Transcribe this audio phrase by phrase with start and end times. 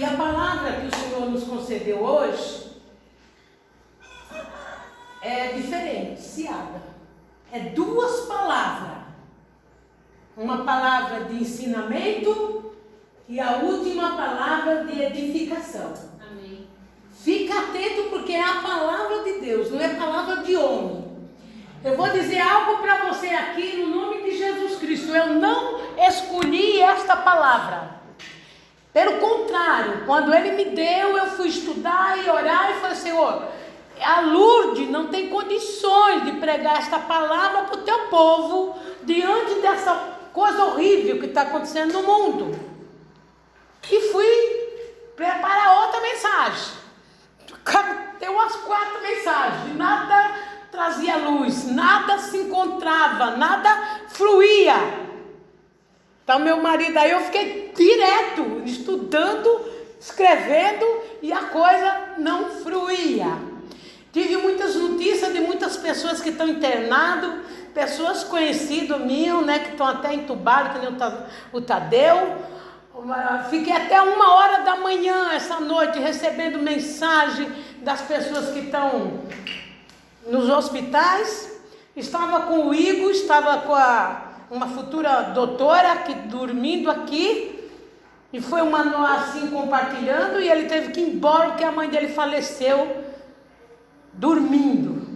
[0.00, 2.70] E a palavra que o Senhor nos concedeu hoje
[5.20, 6.80] é diferente, seada.
[7.52, 8.96] É duas palavras.
[10.34, 12.72] Uma palavra de ensinamento
[13.28, 15.92] e a última palavra de edificação.
[16.30, 16.66] Amém.
[17.12, 21.28] Fica atento porque é a palavra de Deus, não é palavra de homem.
[21.84, 25.14] Eu vou dizer algo para você aqui no nome de Jesus Cristo.
[25.14, 27.99] Eu não escolhi esta palavra.
[28.92, 33.44] Pelo contrário, quando ele me deu, eu fui estudar e orar e falei, Senhor,
[34.02, 40.18] a Lourdes não tem condições de pregar esta palavra para o teu povo diante dessa
[40.32, 42.58] coisa horrível que está acontecendo no mundo.
[43.90, 44.26] E fui
[45.14, 46.80] preparar outra mensagem.
[48.18, 50.34] Tem umas quatro mensagens, nada
[50.70, 55.09] trazia luz, nada se encontrava, nada fluía.
[56.30, 60.86] Então, meu marido aí, eu fiquei direto, estudando, escrevendo,
[61.20, 63.36] e a coisa não fluía.
[64.12, 67.34] Tive muitas notícias de muitas pessoas que estão internadas,
[67.74, 70.96] pessoas conhecidas minhas, né, que estão até entubadas, que nem
[71.52, 72.36] o Tadeu.
[73.50, 79.24] Fiquei até uma hora da manhã essa noite recebendo mensagem das pessoas que estão
[80.28, 81.60] nos hospitais.
[81.96, 87.70] Estava com o Igor, estava com a uma futura doutora que dormindo aqui
[88.32, 92.08] e foi uma assim compartilhando e ele teve que ir embora porque a mãe dele
[92.08, 93.04] faleceu
[94.12, 95.08] dormindo.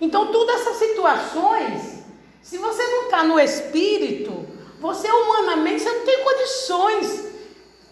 [0.00, 2.04] Então todas essas situações,
[2.40, 4.46] se você não está no espírito,
[4.80, 7.26] você humanamente você não tem condições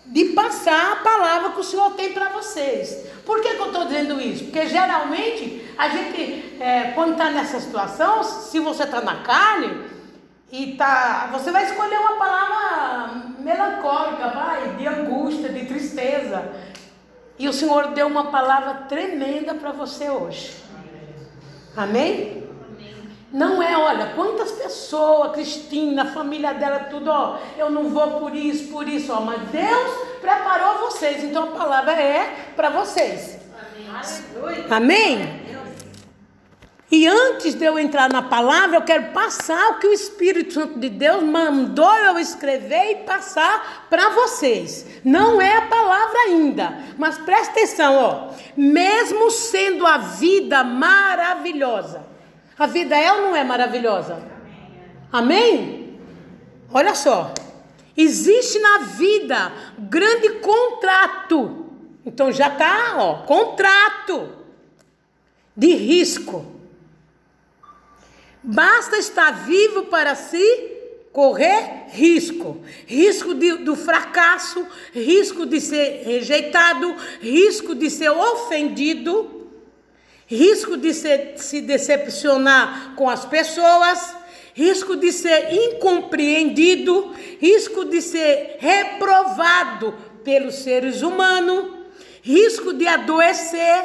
[0.07, 3.07] de passar a palavra que o Senhor tem para vocês.
[3.25, 4.45] Por que, que eu estou dizendo isso?
[4.45, 9.94] Porque geralmente a gente, é, quando está nessa situação, se você está na carne,
[10.57, 16.49] e tá, você vai escolher uma palavra melancólica, vai, de angústia, de tristeza.
[17.37, 20.55] E o Senhor deu uma palavra tremenda para você hoje.
[21.77, 22.45] Amém?
[23.33, 28.33] Não é, olha, quantas pessoas, Cristina, a família dela, tudo, ó, eu não vou por
[28.33, 29.91] isso, por isso, ó, mas Deus
[30.21, 33.41] preparou vocês, então a palavra é para vocês.
[34.71, 34.71] Amém?
[34.71, 35.44] Amém?
[36.91, 40.79] E antes de eu entrar na palavra, eu quero passar o que o Espírito Santo
[40.79, 44.87] de Deus mandou eu escrever e passar para vocês.
[45.03, 48.35] Não é a palavra ainda, mas presta atenção, ó.
[48.57, 52.05] Mesmo sendo a vida maravilhosa,
[52.59, 54.23] a vida é ou não é maravilhosa?
[55.11, 55.99] Amém?
[56.73, 57.33] Olha só.
[57.97, 61.67] Existe na vida grande contrato.
[62.05, 64.29] Então já tá, ó, contrato
[65.57, 66.54] de risco.
[68.47, 70.73] Basta estar vivo para se
[71.11, 72.59] correr risco.
[72.87, 79.49] Risco de, do fracasso, risco de ser rejeitado, risco de ser ofendido,
[80.27, 84.15] risco de ser, se decepcionar com as pessoas,
[84.53, 91.79] risco de ser incompreendido, risco de ser reprovado pelos seres humanos,
[92.23, 93.85] risco de adoecer.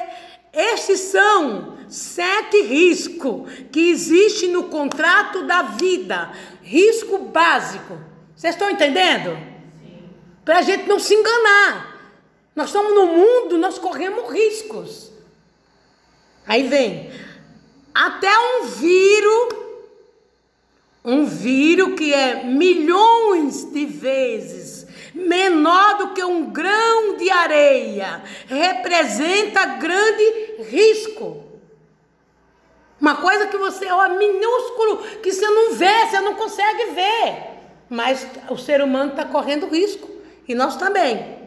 [0.52, 6.32] Estes são sete riscos que existe no contrato da vida.
[6.62, 7.98] Risco básico.
[8.36, 9.38] Vocês estão entendendo?
[10.46, 11.98] Para a gente não se enganar.
[12.56, 15.12] Nós estamos no mundo, nós corremos riscos.
[16.48, 17.12] Aí vem,
[17.94, 19.54] até um vírus,
[21.04, 29.66] um vírus que é milhões de vezes menor do que um grão de areia, representa
[29.66, 31.49] grande risco.
[33.00, 37.60] Uma coisa que você, ó, minúsculo, que você não vê, você não consegue ver.
[37.90, 40.10] Mas o ser humano está correndo risco.
[40.48, 41.40] E nós também.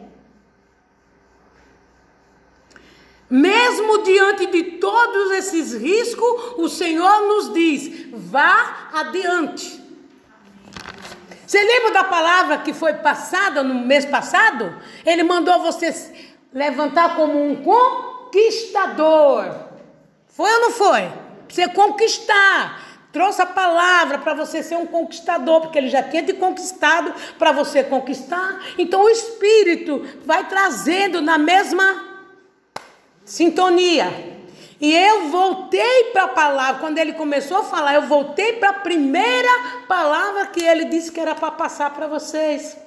[3.28, 9.80] Mesmo diante de todos esses riscos, o Senhor nos diz: vá adiante.
[11.46, 14.74] Você lembra da palavra que foi passada no mês passado?
[15.04, 19.54] Ele mandou você levantar como um conquistador.
[20.28, 21.21] Foi ou não foi?
[21.52, 22.80] Você conquistar.
[23.12, 27.52] Trouxe a palavra para você ser um conquistador, porque ele já tinha te conquistado para
[27.52, 28.58] você conquistar.
[28.78, 32.08] Então o Espírito vai trazendo na mesma
[33.22, 34.32] sintonia.
[34.80, 38.80] E eu voltei para a palavra, quando ele começou a falar, eu voltei para a
[38.80, 42.78] primeira palavra que ele disse que era para passar para vocês.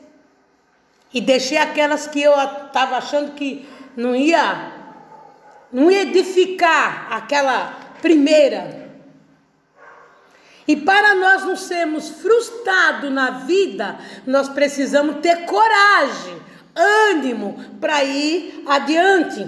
[1.14, 3.66] E deixei aquelas que eu estava achando que
[3.96, 4.74] não ia,
[5.72, 8.86] não ia edificar aquela primeira.
[10.68, 16.42] E para nós não sermos frustrados na vida, nós precisamos ter coragem,
[16.75, 19.47] ânimo para ir adiante.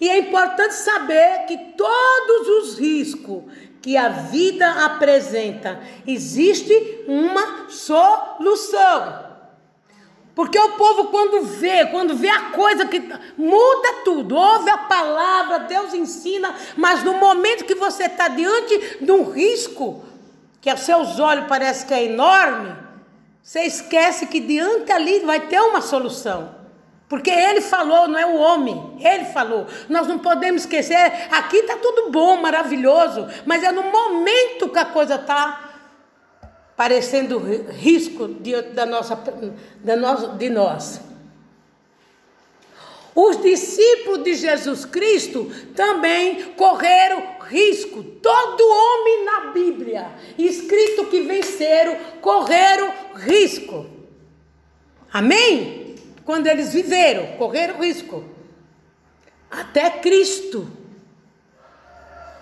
[0.00, 3.44] E é importante saber que todos os riscos
[3.80, 9.31] que a vida apresenta, existe uma solução.
[10.34, 13.00] Porque o povo, quando vê, quando vê a coisa que
[13.36, 19.12] muda tudo, ouve a palavra, Deus ensina, mas no momento que você está diante de
[19.12, 20.02] um risco,
[20.60, 22.74] que aos seus olhos parece que é enorme,
[23.42, 26.62] você esquece que diante ali vai ter uma solução.
[27.08, 29.66] Porque ele falou, não é o homem, ele falou.
[29.86, 34.86] Nós não podemos esquecer, aqui está tudo bom, maravilhoso, mas é no momento que a
[34.86, 35.71] coisa está
[36.76, 39.16] parecendo risco diante da nossa,
[39.82, 41.00] da nossa, de nós.
[43.14, 48.02] Os discípulos de Jesus Cristo também correram risco.
[48.02, 53.86] Todo homem na Bíblia, escrito que venceram, correram risco.
[55.12, 55.94] Amém?
[56.24, 58.24] Quando eles viveram, correram risco.
[59.50, 60.81] Até Cristo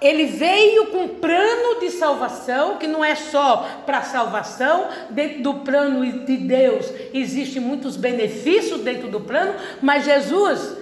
[0.01, 5.55] ele veio com um plano de salvação, que não é só para salvação, dentro do
[5.55, 10.77] plano de Deus existem muitos benefícios dentro do plano, mas Jesus,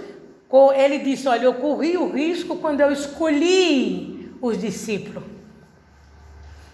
[0.76, 5.24] ele disse: Olha, eu corri o risco quando eu escolhi os discípulos.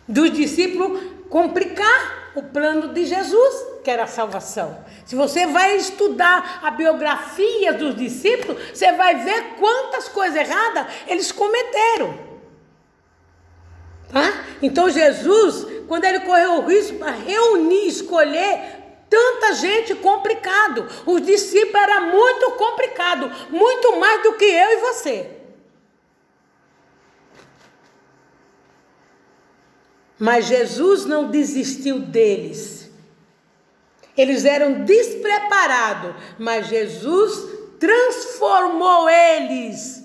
[0.07, 1.01] Dos discípulos
[1.31, 4.85] complicar o plano de Jesus, que era a salvação.
[5.07, 11.33] Se você vai estudar a biografia dos discípulos, você vai ver quantas coisas erradas eles
[11.33, 12.34] cometeram.
[14.15, 14.45] Tá?
[14.63, 18.61] Então Jesus, quando ele correu o risco para reunir, escolher
[19.11, 25.31] tanta gente complicado, os discípulos era muito complicado, muito mais do que eu e você.
[30.17, 32.89] Mas Jesus não desistiu deles.
[34.17, 37.51] Eles eram despreparados, mas Jesus
[37.81, 40.05] transformou eles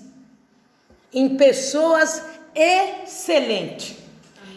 [1.12, 3.99] em pessoas excelente.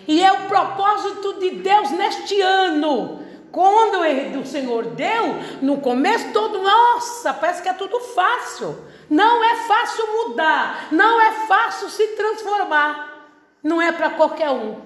[0.07, 3.23] E é o propósito de Deus neste ano.
[3.51, 3.99] Quando
[4.39, 8.75] o Senhor deu, no começo todo, nossa, parece que é tudo fácil.
[9.09, 13.29] Não é fácil mudar, não é fácil se transformar.
[13.61, 14.81] Não é para qualquer um.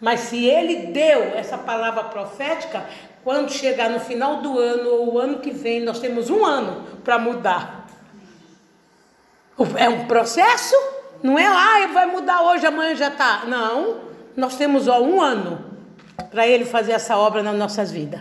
[0.00, 2.84] Mas se ele deu essa palavra profética,
[3.22, 6.84] quando chegar no final do ano ou o ano que vem, nós temos um ano
[7.04, 7.86] para mudar.
[9.76, 10.74] É um processo
[11.22, 13.44] não é, ah, vai mudar hoje, amanhã já está.
[13.46, 14.00] Não,
[14.36, 15.64] nós temos ó, um ano
[16.30, 18.20] para ele fazer essa obra nas nossas vidas.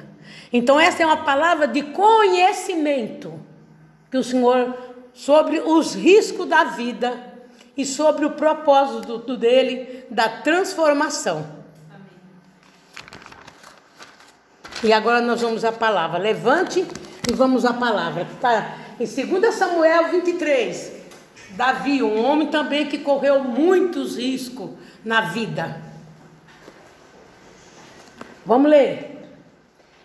[0.53, 3.39] Então, essa é uma palavra de conhecimento
[4.09, 4.75] que o Senhor,
[5.13, 7.31] sobre os riscos da vida
[7.75, 11.62] e sobre o propósito dele da transformação.
[14.83, 16.18] E agora nós vamos à palavra.
[16.18, 16.86] Levante
[17.30, 18.27] e vamos à palavra.
[18.33, 21.00] Está em 2 Samuel 23.
[21.56, 24.71] Davi, um homem também que correu muitos riscos
[25.03, 25.81] na vida.
[28.45, 29.30] Vamos ler.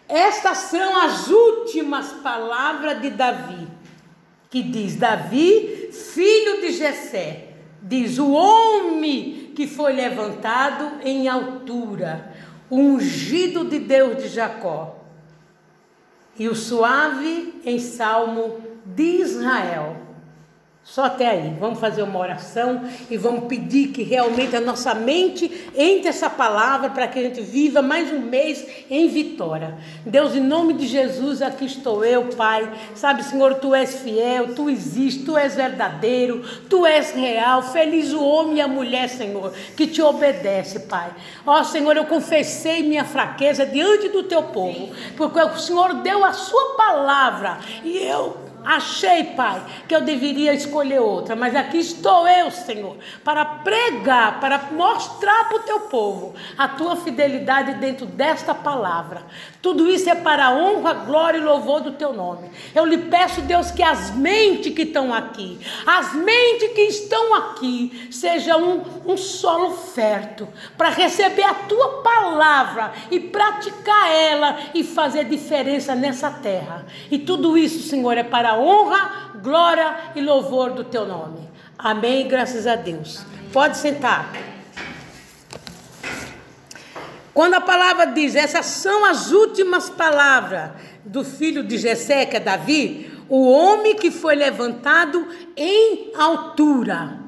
[0.09, 3.67] Estas são as últimas palavras de Davi,
[4.51, 7.49] que diz: Davi, filho de Jessé,
[7.83, 12.35] diz: o homem que foi levantado em altura,
[12.71, 14.99] ungido de Deus de Jacó,
[16.39, 20.06] e o suave em salmo de Israel
[20.87, 21.53] só até aí.
[21.59, 26.91] Vamos fazer uma oração e vamos pedir que realmente a nossa mente entre essa palavra
[26.91, 29.77] para que a gente viva mais um mês em vitória.
[30.07, 32.73] Deus, em nome de Jesus, aqui estou eu, Pai.
[32.95, 37.63] Sabe, Senhor, tu és fiel, tu existes, tu és verdadeiro, tu és real.
[37.63, 41.11] Feliz o homem e a mulher, Senhor, que te obedece, Pai.
[41.45, 46.33] Ó, Senhor, eu confessei minha fraqueza diante do teu povo, porque o Senhor deu a
[46.33, 52.51] sua palavra e eu Achei, Pai, que eu deveria escolher outra, mas aqui estou eu,
[52.51, 59.23] Senhor, para pregar, para mostrar para o teu povo a tua fidelidade dentro desta palavra.
[59.63, 62.51] Tudo isso é para a honra, glória e louvor do teu nome.
[62.75, 68.09] Eu lhe peço, Deus, que as mentes que estão aqui, as mentes que estão aqui,
[68.11, 75.25] seja um, um solo fértil para receber a tua palavra e praticar ela e fazer
[75.27, 76.85] diferença nessa terra.
[77.09, 81.49] E tudo isso, Senhor, é para honra, glória e louvor do teu nome.
[81.79, 83.25] Amém, graças a Deus.
[83.53, 84.33] Pode sentar.
[87.33, 90.71] Quando a palavra diz, essas são as últimas palavras
[91.05, 97.27] do filho de Jessé, que é Davi, o homem que foi levantado em altura.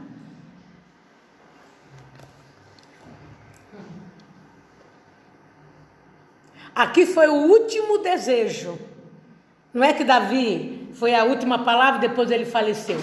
[6.74, 8.78] Aqui foi o último desejo
[9.74, 12.96] Não é que Davi foi a última palavra, depois ele faleceu.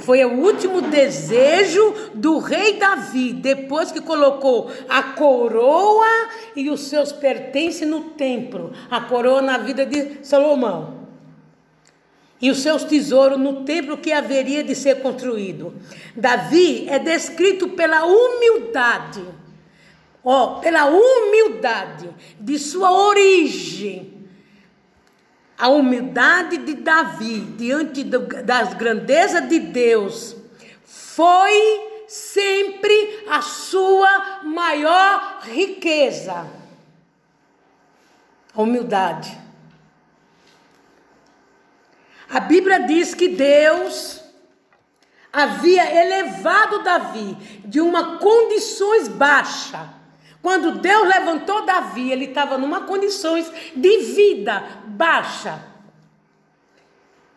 [0.00, 7.12] Foi o último desejo do rei Davi, depois que colocou a coroa e os seus
[7.12, 8.72] pertences no templo.
[8.90, 11.00] A coroa na vida de Salomão.
[12.42, 15.74] E os seus tesouros no templo que haveria de ser construído.
[16.14, 19.24] Davi é descrito pela humildade,
[20.22, 24.19] ó, pela humildade de sua origem
[25.60, 30.34] a humildade de Davi diante das grandezas de Deus
[30.86, 36.50] foi sempre a sua maior riqueza.
[38.54, 39.38] A humildade.
[42.30, 44.24] A Bíblia diz que Deus
[45.30, 47.36] havia elevado Davi
[47.66, 49.99] de uma condições baixa
[50.42, 55.70] quando Deus levantou Davi, ele estava numa condições de vida baixa.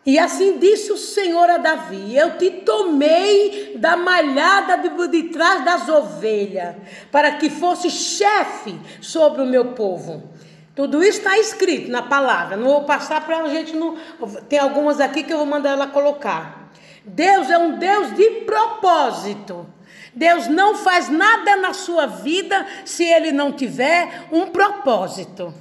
[0.06, 5.64] E assim disse o Senhor a Davi: Eu te tomei da malhada de, de trás
[5.64, 6.76] das ovelhas,
[7.10, 10.30] para que fosse chefe sobre o meu povo.
[10.74, 12.56] Tudo isso está escrito na palavra.
[12.56, 13.74] Não vou passar para a gente.
[13.76, 13.96] Não...
[14.48, 16.70] Tem algumas aqui que eu vou mandar ela colocar.
[17.04, 19.66] Deus é um Deus de propósito.
[20.14, 25.52] Deus não faz nada na sua vida se ele não tiver um propósito.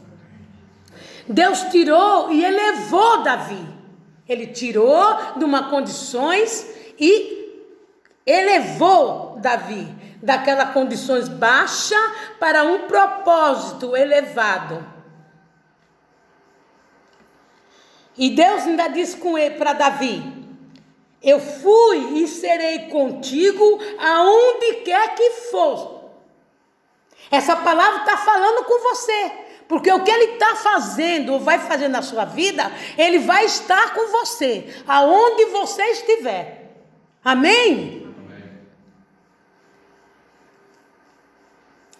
[1.27, 3.65] Deus tirou e elevou Davi.
[4.27, 6.67] Ele tirou de uma condições
[6.99, 7.61] e
[8.25, 9.87] elevou Davi
[10.21, 11.99] daquela condições baixa
[12.39, 14.85] para um propósito elevado.
[18.17, 20.32] E Deus ainda disse com ele para Davi:
[21.23, 26.03] eu fui e serei contigo aonde quer que for.
[27.31, 29.31] Essa palavra está falando com você.
[29.67, 33.93] Porque o que ele está fazendo ou vai fazer na sua vida, ele vai estar
[33.93, 36.75] com você, aonde você estiver.
[37.23, 38.13] Amém?
[38.19, 38.49] Amém.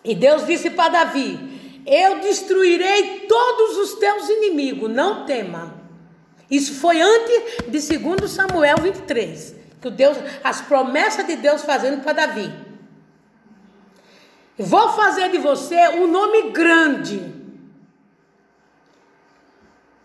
[0.03, 5.82] E Deus disse para Davi: Eu destruirei todos os teus inimigos, não tema.
[6.53, 12.13] Isso foi antes de 2 Samuel 23, que Deus, as promessas de Deus fazendo para
[12.13, 12.53] Davi.
[14.55, 17.33] Vou fazer de você um nome grande,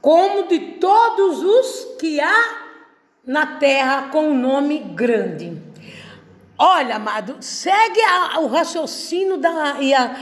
[0.00, 2.62] como de todos os que há
[3.26, 5.62] na terra com um nome grande.
[6.56, 10.16] Olha, amado, segue a, o raciocínio da, e a,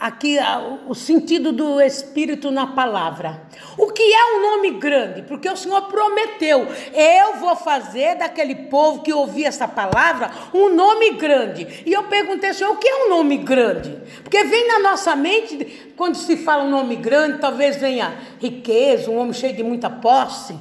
[0.00, 0.38] aqui
[0.86, 3.42] o sentido do Espírito na palavra.
[3.76, 5.22] O que é um nome grande?
[5.22, 11.12] Porque o Senhor prometeu: eu vou fazer daquele povo que ouvia essa palavra um nome
[11.12, 11.82] grande.
[11.84, 13.96] E eu perguntei, Senhor, o que é um nome grande?
[14.22, 19.18] Porque vem na nossa mente, quando se fala um nome grande, talvez venha riqueza, um
[19.18, 20.58] homem cheio de muita posse.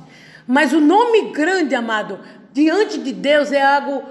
[0.47, 2.19] Mas o nome grande, amado,
[2.53, 4.03] diante de Deus é algo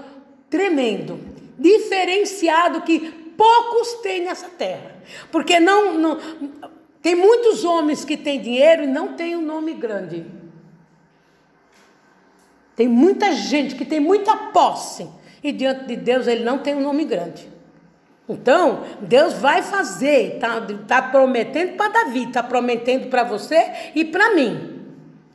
[0.49, 1.19] tremendo,
[1.57, 2.99] diferenciado que
[3.37, 4.94] poucos têm nessa terra.
[5.31, 6.19] Porque não, não
[7.01, 10.25] tem muitos homens que têm dinheiro e não têm um nome grande.
[12.75, 15.07] Tem muita gente que tem muita posse
[15.43, 17.47] e diante de Deus ele não tem um nome grande.
[18.27, 24.33] Então, Deus vai fazer, está tá prometendo para Davi, está prometendo para você e para
[24.33, 24.81] mim,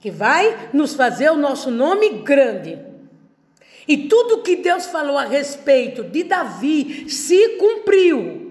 [0.01, 2.81] que vai nos fazer o nosso nome grande.
[3.87, 8.50] E tudo que Deus falou a respeito de Davi se cumpriu.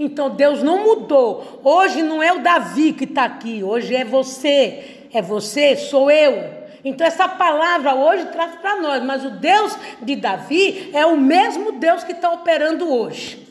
[0.00, 1.60] Então Deus não mudou.
[1.62, 5.06] Hoje não é o Davi que está aqui, hoje é você.
[5.12, 6.58] É você, sou eu.
[6.82, 11.72] Então essa palavra hoje traz para nós, mas o Deus de Davi é o mesmo
[11.72, 13.46] Deus que está operando hoje.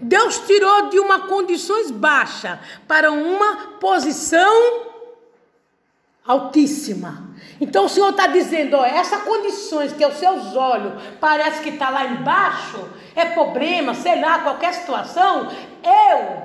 [0.00, 4.87] Deus tirou de uma condições baixa para uma posição
[6.28, 7.26] altíssima.
[7.58, 11.88] Então o Senhor está dizendo, ó, essas condições que aos seus olhos parece que está
[11.88, 15.50] lá embaixo, é problema, sei lá, qualquer situação,
[15.82, 16.42] eu,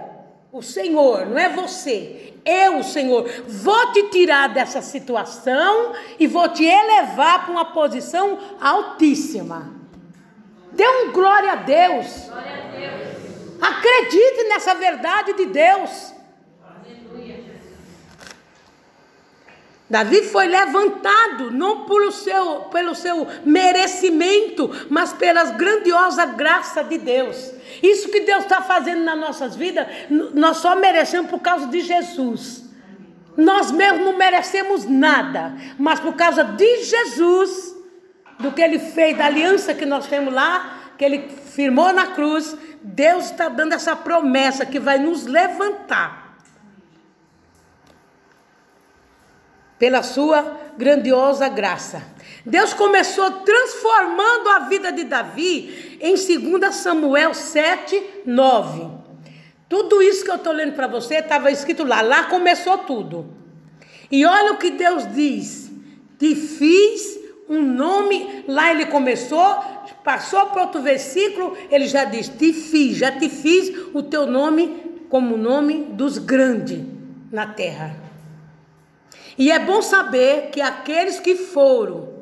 [0.52, 6.48] o Senhor, não é você, eu, o Senhor, vou te tirar dessa situação e vou
[6.50, 9.72] te elevar para uma posição altíssima.
[10.72, 12.28] Dê um glória a Deus.
[12.28, 13.14] Glória a Deus.
[13.62, 16.13] Acredite nessa verdade de Deus.
[19.94, 27.52] Davi foi levantado não pelo seu, pelo seu merecimento, mas pelas grandiosas graças de Deus.
[27.84, 32.64] Isso que Deus está fazendo nas nossas vidas, nós só merecemos por causa de Jesus.
[33.38, 37.76] Nós mesmos não merecemos nada, mas por causa de Jesus,
[38.40, 42.58] do que Ele fez, da aliança que nós temos lá, que Ele firmou na cruz,
[42.82, 46.23] Deus está dando essa promessa que vai nos levantar
[49.84, 52.02] pela sua grandiosa graça.
[52.46, 58.88] Deus começou transformando a vida de Davi em 2 Samuel 7, 9.
[59.68, 62.02] Tudo isso que eu estou lendo para você estava escrito lá.
[62.02, 63.26] Lá começou tudo.
[64.10, 65.70] E olha o que Deus diz:
[66.18, 68.46] Te fiz um nome.
[68.48, 69.46] Lá ele começou,
[70.02, 75.06] passou para outro versículo, ele já diz: Te fiz, já te fiz o teu nome
[75.10, 76.80] como o nome dos grandes
[77.30, 78.03] na terra.
[79.38, 82.14] E é bom saber que aqueles que foram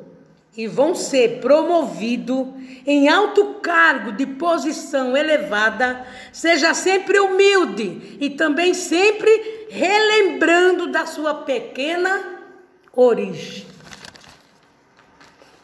[0.56, 2.46] e vão ser promovidos
[2.86, 11.34] em alto cargo de posição elevada, seja sempre humilde e também sempre relembrando da sua
[11.34, 12.40] pequena
[12.92, 13.66] origem.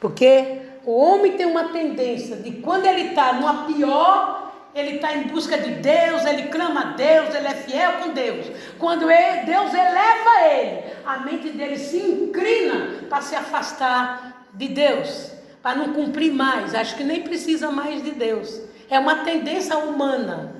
[0.01, 4.48] Porque o homem tem uma tendência de quando ele está numa pior
[4.79, 8.47] ele está em busca de Deus, ele clama a Deus, ele é fiel com Deus.
[8.79, 15.33] Quando ele, Deus eleva ele, a mente dele se inclina para se afastar de Deus,
[15.63, 16.75] para não cumprir mais.
[16.75, 18.61] Acho que nem precisa mais de Deus.
[18.89, 20.55] É uma tendência humana.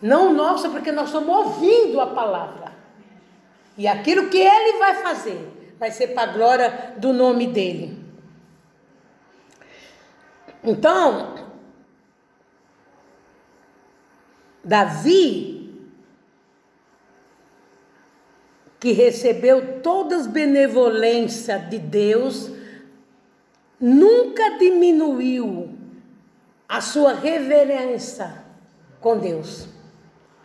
[0.00, 2.72] Não nossa, porque nós estamos ouvindo a palavra.
[3.78, 8.04] E aquilo que ele vai fazer vai ser para a glória do nome dele.
[10.64, 11.45] Então,
[14.66, 15.70] Davi,
[18.80, 22.50] que recebeu todas as benevolências de Deus,
[23.80, 25.70] nunca diminuiu
[26.68, 28.44] a sua reverência
[29.00, 29.68] com Deus.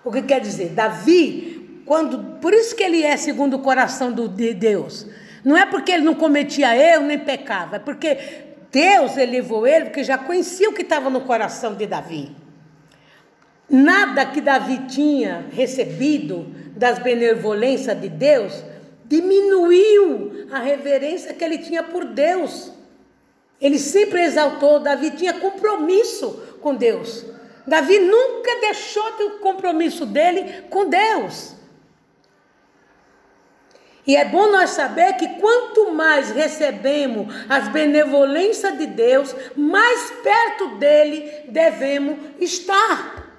[0.05, 0.69] O que quer dizer?
[0.69, 5.07] Davi, quando, por isso que ele é segundo o coração do, de Deus.
[5.43, 8.19] Não é porque ele não cometia erro nem pecava, é porque
[8.71, 12.40] Deus elevou ele, porque já conhecia o que estava no coração de Davi.
[13.71, 18.61] Nada que Davi tinha recebido das benevolências de Deus
[19.05, 22.69] diminuiu a reverência que ele tinha por Deus.
[23.61, 27.25] Ele sempre exaltou, Davi tinha compromisso com Deus.
[27.65, 31.55] Davi nunca deixou o compromisso dele com Deus.
[34.05, 40.75] E é bom nós saber que quanto mais recebemos as benevolências de Deus, mais perto
[40.75, 43.30] dele devemos estar.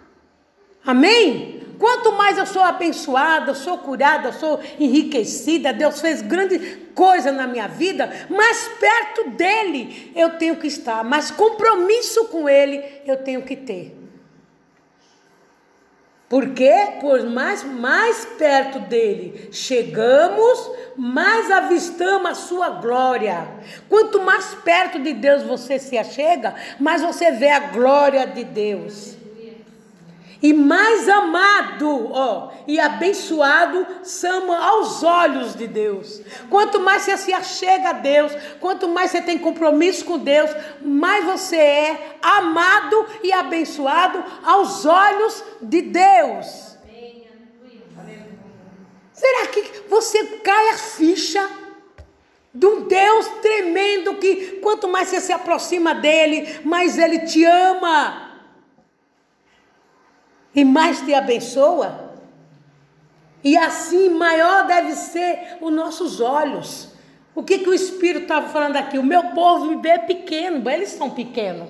[0.85, 1.63] Amém?
[1.79, 6.59] Quanto mais eu sou abençoada, sou curada, sou enriquecida, Deus fez grande
[6.95, 12.85] coisa na minha vida, mais perto dele eu tenho que estar, mais compromisso com ele
[13.05, 13.97] eu tenho que ter.
[16.29, 23.49] Porque por mais, mais perto dele chegamos, mais avistamos a sua glória.
[23.89, 29.21] Quanto mais perto de Deus você se achega, mais você vê a glória de Deus
[30.43, 36.21] e mais amado, ó, e abençoado são aos olhos de Deus.
[36.51, 40.51] Quanto mais você se achega a Deus, quanto mais você tem compromisso com Deus,
[40.81, 46.73] mais você é amado e abençoado aos olhos de Deus.
[49.13, 51.49] Será que você cai a ficha
[52.53, 58.32] de um Deus tremendo que quanto mais você se aproxima dele, mais ele te ama?
[60.55, 62.13] E mais te abençoa.
[63.45, 66.89] E assim maior deve ser os nossos olhos.
[67.35, 68.99] O que, que o Espírito estava falando aqui?
[68.99, 71.69] O meu povo me vê pequeno, eles são pequenos.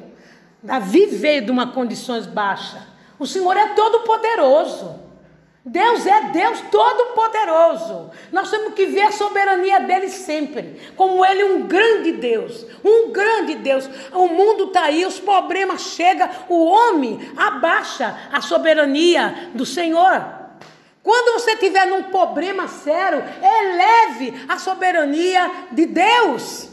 [0.62, 2.86] Davi veio de uma condições baixa.
[3.18, 5.01] O Senhor é todo poderoso.
[5.64, 8.10] Deus é Deus todo-poderoso.
[8.32, 13.12] Nós temos que ver a soberania dele sempre, como ele é um grande Deus, um
[13.12, 13.88] grande Deus.
[14.12, 20.24] O mundo está aí, os problemas chegam, o homem abaixa a soberania do Senhor.
[21.00, 26.68] Quando você tiver num problema sério, eleve a soberania de Deus.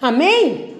[0.00, 0.78] Amém?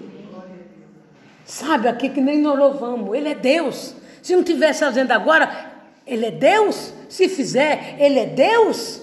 [1.44, 3.94] Sabe aqui que nem nós louvamos, Ele é Deus.
[4.22, 5.69] Se não tivesse fazendo agora,
[6.10, 6.92] ele é Deus?
[7.08, 9.00] Se fizer, Ele é Deus?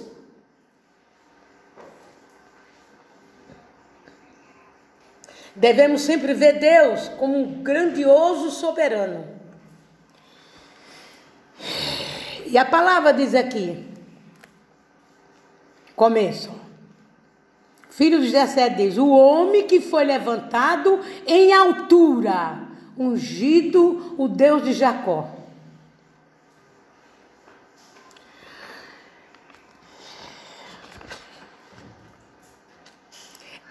[5.56, 9.26] Devemos sempre ver Deus como um grandioso soberano.
[12.46, 13.86] E a palavra diz aqui,
[15.96, 16.52] começo.
[17.89, 22.67] Filho de Jessé diz: O homem que foi levantado em altura,
[22.98, 25.37] ungido o Deus de Jacó.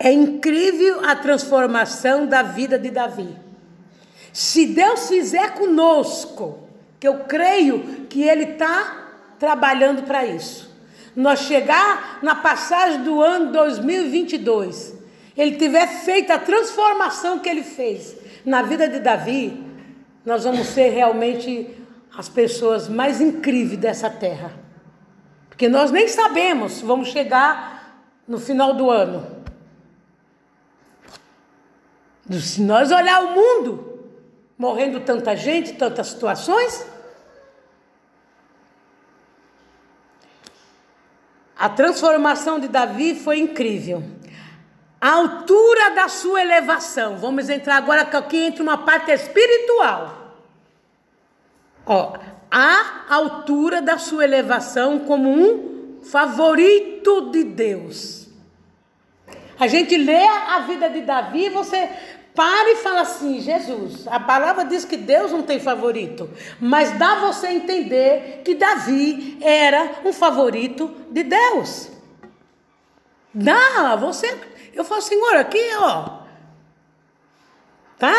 [0.06, 3.36] É incrível a transformação da vida de Davi.
[4.32, 6.68] Se Deus fizer conosco,
[7.00, 10.72] que eu creio que Ele está trabalhando para isso,
[11.16, 14.96] nós chegar na passagem do ano 2022,
[15.36, 19.60] ele tiver feito a transformação que ele fez na vida de Davi,
[20.24, 21.68] nós vamos ser realmente
[22.16, 24.52] as pessoas mais incríveis dessa terra.
[25.48, 29.35] Porque nós nem sabemos se vamos chegar no final do ano.
[32.30, 34.00] Se nós olhar o mundo,
[34.58, 36.84] morrendo tanta gente, tantas situações,
[41.56, 44.02] a transformação de Davi foi incrível.
[45.00, 47.16] A altura da sua elevação.
[47.16, 50.34] Vamos entrar agora aqui entre uma parte espiritual.
[51.84, 52.14] Ó,
[52.50, 58.26] a altura da sua elevação como um favorito de Deus.
[59.58, 61.88] A gente lê a vida de Davi, você
[62.36, 67.16] para e fala assim: Jesus, a palavra diz que Deus não tem favorito, mas dá
[67.16, 71.90] você entender que Davi era um favorito de Deus.
[73.34, 74.38] Dá, você.
[74.74, 76.18] Eu falo, Senhor, aqui, ó.
[77.98, 78.14] Tá?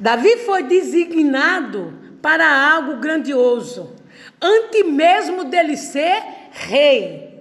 [0.00, 3.94] Davi foi designado para algo grandioso,
[4.40, 7.31] antes mesmo dele ser rei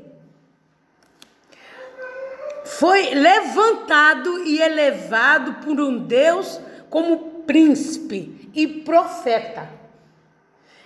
[2.82, 9.70] foi levantado e elevado por um Deus como príncipe e profeta.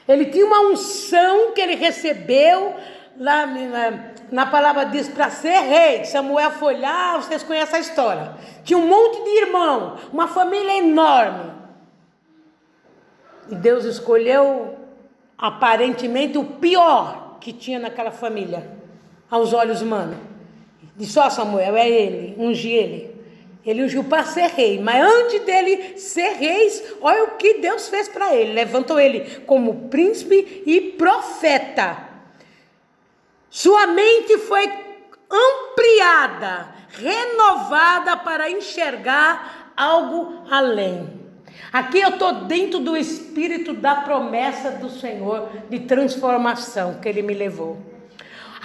[0.06, 2.76] Ele tinha uma unção que ele recebeu
[3.18, 6.04] lá na, na palavra diz para ser rei.
[6.04, 8.34] Samuel foi lá, vocês conhecem a história.
[8.66, 11.54] Tinha um monte de irmão, uma família enorme.
[13.50, 14.78] E Deus escolheu
[15.38, 18.70] aparentemente o pior que tinha naquela família,
[19.32, 20.35] aos olhos humanos.
[20.96, 23.16] Disse: Ó Samuel, é ele, ungi ele.
[23.66, 26.70] Ele ungiu para ser rei, mas antes dele ser rei,
[27.02, 32.06] olha o que Deus fez para ele: levantou ele como príncipe e profeta.
[33.50, 34.70] Sua mente foi
[35.32, 41.26] ampliada, renovada para enxergar algo além.
[41.74, 47.34] Aqui eu estou dentro do espírito da promessa do Senhor de transformação que Ele me
[47.34, 47.95] levou.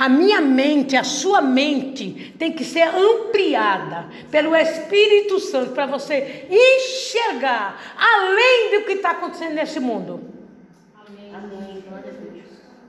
[0.01, 6.47] A minha mente, a sua mente tem que ser ampliada pelo Espírito Santo para você
[6.49, 10.23] enxergar além do que está acontecendo nesse mundo.
[11.35, 11.85] Amém.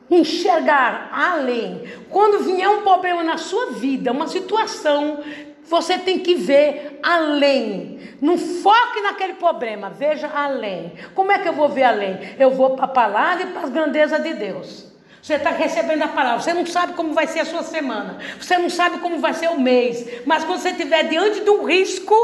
[0.09, 1.83] Enxergar além.
[2.09, 5.19] Quando vier um problema na sua vida, uma situação,
[5.65, 7.99] você tem que ver além.
[8.21, 10.93] Não foque naquele problema, veja além.
[11.13, 12.35] Como é que eu vou ver além?
[12.39, 14.90] Eu vou para a palavra e para as grandezas de Deus.
[15.21, 18.57] Você está recebendo a palavra, você não sabe como vai ser a sua semana, você
[18.57, 22.15] não sabe como vai ser o mês, mas quando você estiver diante de um risco,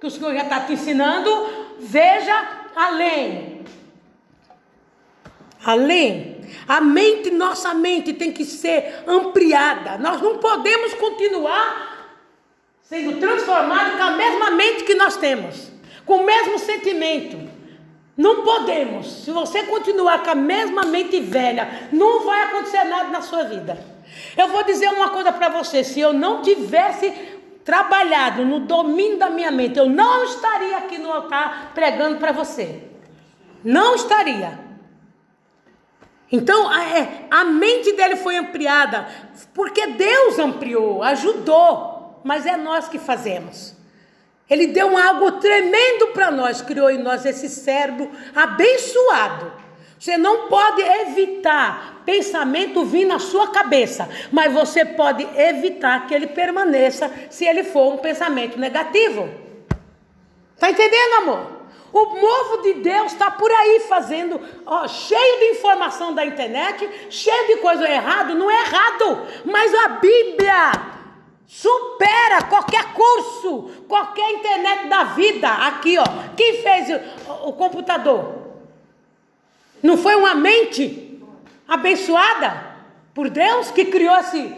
[0.00, 1.30] que o Senhor já está te ensinando,
[1.78, 3.64] veja além.
[5.64, 6.40] Além.
[6.66, 9.96] A mente, nossa mente tem que ser ampliada.
[9.98, 11.92] Nós não podemos continuar
[12.82, 15.70] sendo transformados com a mesma mente que nós temos,
[16.04, 17.51] com o mesmo sentimento.
[18.22, 19.24] Não podemos.
[19.24, 23.76] Se você continuar com a mesma mente velha, não vai acontecer nada na sua vida.
[24.36, 27.10] Eu vou dizer uma coisa para você: se eu não tivesse
[27.64, 32.84] trabalhado no domínio da minha mente, eu não estaria aqui no altar pregando para você.
[33.64, 34.56] Não estaria.
[36.30, 39.08] Então, a, é, a mente dele foi ampliada,
[39.52, 43.81] porque Deus ampliou, ajudou, mas é nós que fazemos.
[44.52, 49.50] Ele deu algo tremendo para nós, criou em nós esse cérebro abençoado.
[49.98, 56.26] Você não pode evitar pensamento vir na sua cabeça, mas você pode evitar que ele
[56.26, 59.26] permaneça se ele for um pensamento negativo.
[60.58, 61.62] Tá entendendo, amor?
[61.90, 67.46] O povo de Deus está por aí fazendo, ó, cheio de informação da internet, cheio
[67.46, 70.91] de coisa errada, não é errado, mas a Bíblia
[71.54, 75.48] Supera qualquer curso, qualquer internet da vida.
[75.48, 76.04] Aqui, ó.
[76.34, 76.88] Quem fez
[77.28, 78.54] o, o computador?
[79.82, 81.20] Não foi uma mente
[81.68, 82.74] abençoada
[83.12, 84.56] por Deus que criou esse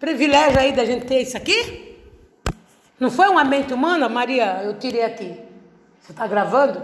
[0.00, 1.98] privilégio aí da gente ter isso aqui?
[2.98, 4.62] Não foi uma mente humana, Maria?
[4.64, 5.38] Eu tirei aqui.
[6.00, 6.82] Você está gravando?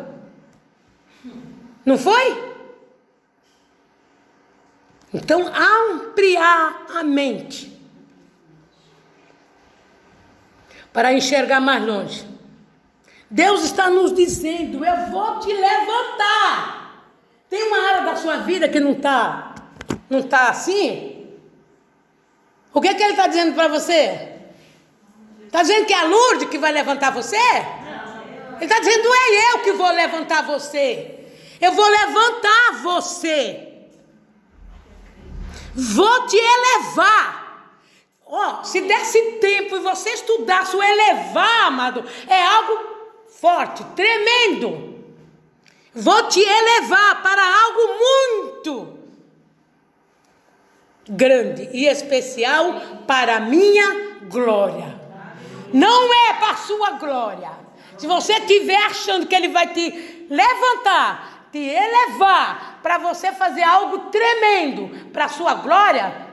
[1.82, 2.50] Não foi?
[5.14, 7.79] Então, ampliar a mente
[10.92, 12.26] para enxergar mais longe.
[13.30, 17.06] Deus está nos dizendo: Eu vou te levantar.
[17.48, 19.50] Tem uma área da sua vida que não está
[20.10, 21.28] não tá assim?
[22.74, 24.28] O que, é que ele está dizendo para você?
[25.46, 27.36] Está dizendo que é a Lourdes que vai levantar você?
[27.36, 31.28] Ele está dizendo: é eu que vou levantar você.
[31.60, 33.68] Eu vou levantar você.
[35.74, 37.39] Vou te elevar.
[38.32, 42.78] Ó, se desse tempo e você estudasse o elevar, amado, é algo
[43.40, 45.02] forte, tremendo.
[45.92, 48.98] Vou te elevar para algo muito
[51.08, 55.00] grande e especial para a minha glória.
[55.72, 57.50] Não é para a sua glória.
[57.98, 64.10] Se você estiver achando que ele vai te levantar, te elevar para você fazer algo
[64.10, 66.29] tremendo para a sua glória,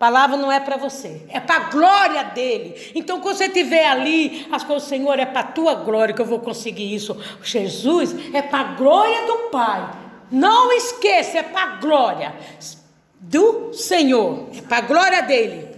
[0.00, 2.90] palavra não é para você, é para a glória dele.
[2.94, 6.26] Então, quando você estiver ali, as coisas, Senhor, é para a tua glória que eu
[6.26, 7.14] vou conseguir isso.
[7.42, 9.90] Jesus é para a glória do Pai.
[10.30, 12.34] Não esqueça, é para a glória
[13.20, 15.68] do Senhor, é para a glória dele.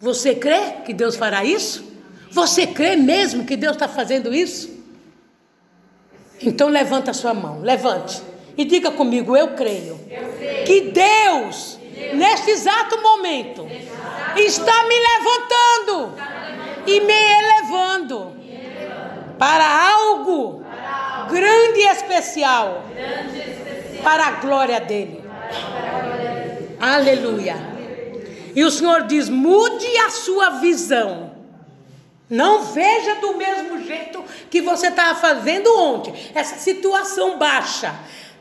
[0.00, 1.84] Você crê que Deus fará isso?
[2.32, 4.76] Você crê mesmo que Deus está fazendo isso?
[6.42, 8.20] Então levanta a sua mão, levante.
[8.56, 10.64] E diga comigo, eu creio, eu creio.
[10.64, 11.79] que Deus, Deus,
[12.14, 13.66] neste exato momento,
[14.36, 16.14] está me levantando
[16.86, 18.36] e me elevando,
[19.38, 20.64] para, algo
[21.30, 22.84] grande e especial,
[24.02, 24.26] para.
[24.26, 25.22] A glória dele.
[26.80, 27.56] Aleluia.
[28.54, 31.30] E o Senhor diz: mude a sua visão
[32.30, 36.14] não veja do mesmo jeito que você estava fazendo ontem.
[36.32, 37.92] Essa situação baixa.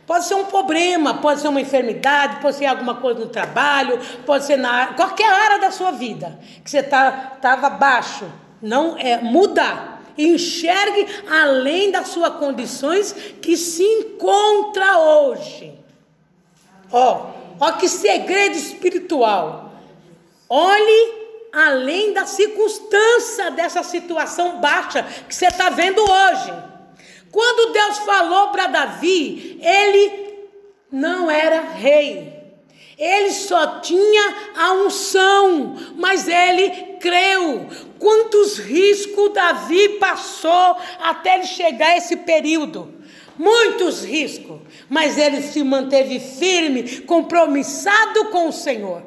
[0.10, 4.43] Pode ser um problema, pode ser uma enfermidade, pode ser alguma coisa no trabalho, pode
[4.43, 8.26] ser na qualquer área da sua vida que você tá, baixo.
[8.60, 10.02] Não é mudar.
[10.17, 15.78] Enxergue além das suas condições que se encontra hoje.
[16.91, 17.28] Ó,
[17.60, 19.74] ó que segredo espiritual.
[20.50, 21.19] Olhe
[21.54, 26.69] além da circunstância dessa situação baixa que você está vendo hoje.
[27.32, 30.48] Quando Deus falou para Davi, ele
[30.92, 32.39] não era rei.
[32.98, 37.68] Ele só tinha a unção, mas ele creu.
[37.98, 42.94] Quantos riscos Davi passou até ele chegar a esse período?
[43.38, 49.02] Muitos riscos, mas ele se manteve firme, compromissado com o Senhor.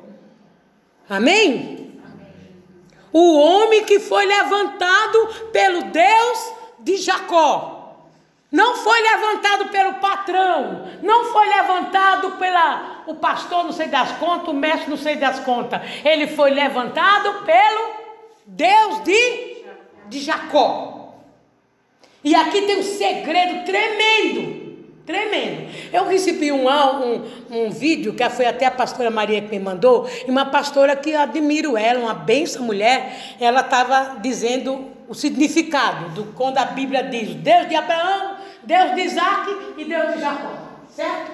[1.07, 2.01] Amém?
[3.13, 7.72] O homem que foi levantado pelo Deus de Jacó.
[8.53, 14.49] Não foi levantado pelo patrão, não foi levantado pela o pastor não sei das contas,
[14.49, 15.81] o mestre não sei das contas.
[16.05, 17.93] Ele foi levantado pelo
[18.47, 19.65] Deus de,
[20.09, 21.15] de Jacó.
[22.23, 24.63] E aqui tem um segredo tremendo.
[25.07, 25.69] Tremendo.
[25.91, 30.09] Eu recebi um, um, um vídeo que foi até a pastora Maria que me mandou,
[30.27, 36.33] e uma pastora que admiro ela, uma benção mulher, ela estava dizendo o significado do
[36.35, 40.53] quando a Bíblia diz Deus de Abraão, Deus de Isaac e Deus de Jacó.
[40.95, 41.33] Certo?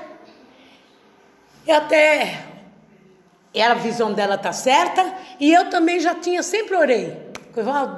[1.67, 2.45] E até
[3.61, 7.29] a visão dela está certa, e eu também já tinha, sempre orei.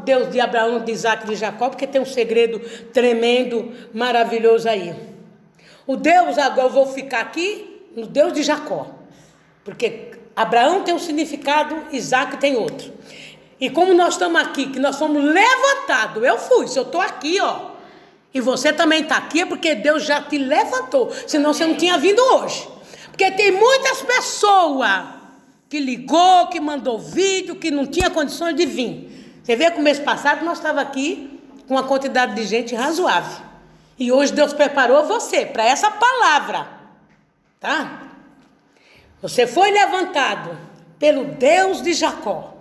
[0.04, 2.58] Deus de Abraão, de Isaac de Jacó, porque tem um segredo
[2.92, 4.94] tremendo, maravilhoso aí.
[5.86, 8.86] O Deus, agora eu vou ficar aqui no Deus de Jacó.
[9.62, 12.90] Porque Abraão tem um significado, Isaac tem outro.
[13.60, 17.38] E como nós estamos aqui, que nós fomos levantados, eu fui, se eu estou aqui,
[17.40, 17.69] ó.
[18.32, 21.12] E você também está aqui, é porque Deus já te levantou.
[21.26, 22.68] Senão você não tinha vindo hoje.
[23.06, 25.04] Porque tem muitas pessoas
[25.68, 29.40] que ligou, que mandou vídeo, que não tinha condições de vir.
[29.42, 33.44] Você vê que o mês passado nós estávamos aqui com uma quantidade de gente razoável.
[33.98, 36.66] E hoje Deus preparou você para essa palavra,
[37.60, 38.02] tá?
[39.20, 40.56] Você foi levantado
[40.98, 42.54] pelo Deus de Jacó.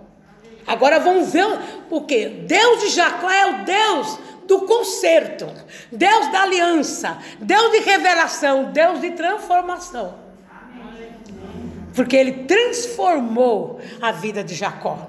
[0.66, 1.46] Agora vamos ver
[1.90, 2.26] o que?
[2.28, 4.18] Deus de Jacó é o Deus
[4.50, 5.46] do conserto,
[5.92, 10.16] Deus da aliança, Deus de revelação, Deus de transformação.
[11.94, 15.06] Porque ele transformou a vida de Jacó.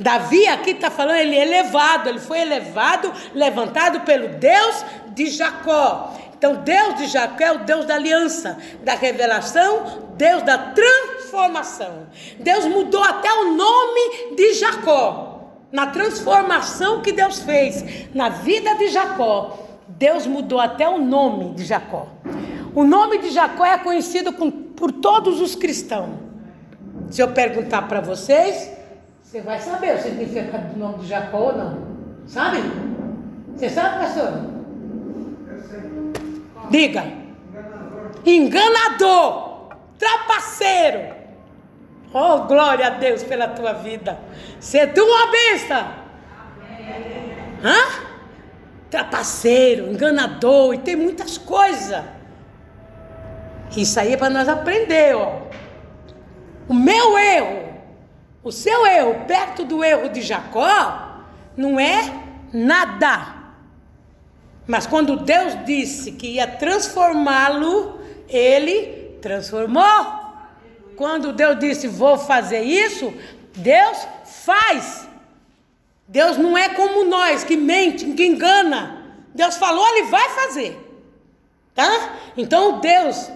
[0.00, 6.16] Davi aqui está falando, ele é elevado, ele foi elevado, levantado pelo Deus de Jacó.
[6.36, 12.08] Então, Deus de Jacó é o Deus da aliança, da revelação, Deus da transformação.
[12.40, 15.31] Deus mudou até o nome de Jacó.
[15.72, 19.58] Na transformação que Deus fez na vida de Jacó,
[19.88, 22.08] Deus mudou até o nome de Jacó.
[22.74, 26.16] O nome de Jacó é conhecido por todos os cristãos.
[27.10, 28.70] Se eu perguntar para vocês,
[29.22, 31.78] você vai saber o significado do nome de Jacó ou não.
[32.26, 32.58] Sabe?
[33.56, 34.32] Você sabe, pastor?
[35.48, 35.80] Eu sei.
[36.70, 37.04] Diga.
[37.50, 38.10] Enganador.
[38.26, 39.68] Enganador.
[39.98, 41.21] Trapaceiro.
[42.14, 44.18] Oh, glória a Deus pela tua vida.
[44.60, 45.86] Você é uma besta.
[47.64, 48.02] Hã?
[48.90, 52.04] Trapaceiro, enganador, e tem muitas coisas.
[53.74, 55.40] Isso aí é para nós aprender, ó.
[56.68, 57.72] O meu erro,
[58.44, 61.24] o seu erro, perto do erro de Jacó,
[61.56, 62.12] não é
[62.52, 63.42] nada.
[64.66, 70.21] Mas quando Deus disse que ia transformá-lo, ele transformou.
[70.96, 73.12] Quando Deus disse vou fazer isso,
[73.54, 75.08] Deus faz.
[76.06, 79.16] Deus não é como nós que mente, que engana.
[79.34, 80.78] Deus falou, ele vai fazer.
[81.74, 82.16] Tá?
[82.36, 83.30] Então Deus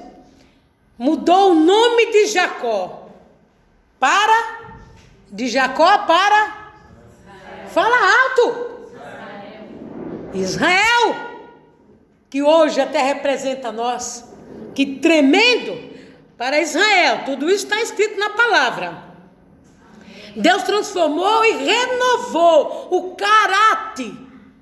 [0.99, 3.09] mudou o nome de Jacó
[3.99, 4.57] para
[5.31, 6.73] de Jacó para
[7.69, 8.67] fala alto.
[10.35, 11.17] Israel,
[12.29, 14.25] que hoje até representa nós.
[14.75, 15.86] Que tremendo
[16.37, 17.23] para Israel.
[17.25, 19.05] Tudo isso está escrito na palavra.
[20.37, 24.13] Deus transformou e renovou o caráter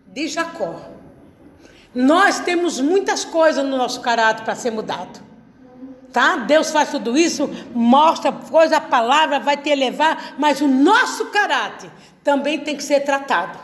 [0.06, 0.76] de Jacó.
[1.94, 5.22] Nós temos muitas coisas no nosso caráter para ser mudado.
[6.12, 6.36] Tá?
[6.36, 11.90] Deus faz tudo isso, mostra coisa, a palavra vai te elevar, mas o nosso caráter
[12.22, 13.58] também tem que ser tratado.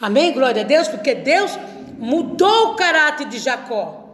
[0.00, 0.32] Amém?
[0.32, 1.58] Glória a Deus, porque Deus
[1.98, 4.05] mudou o caráter de Jacó.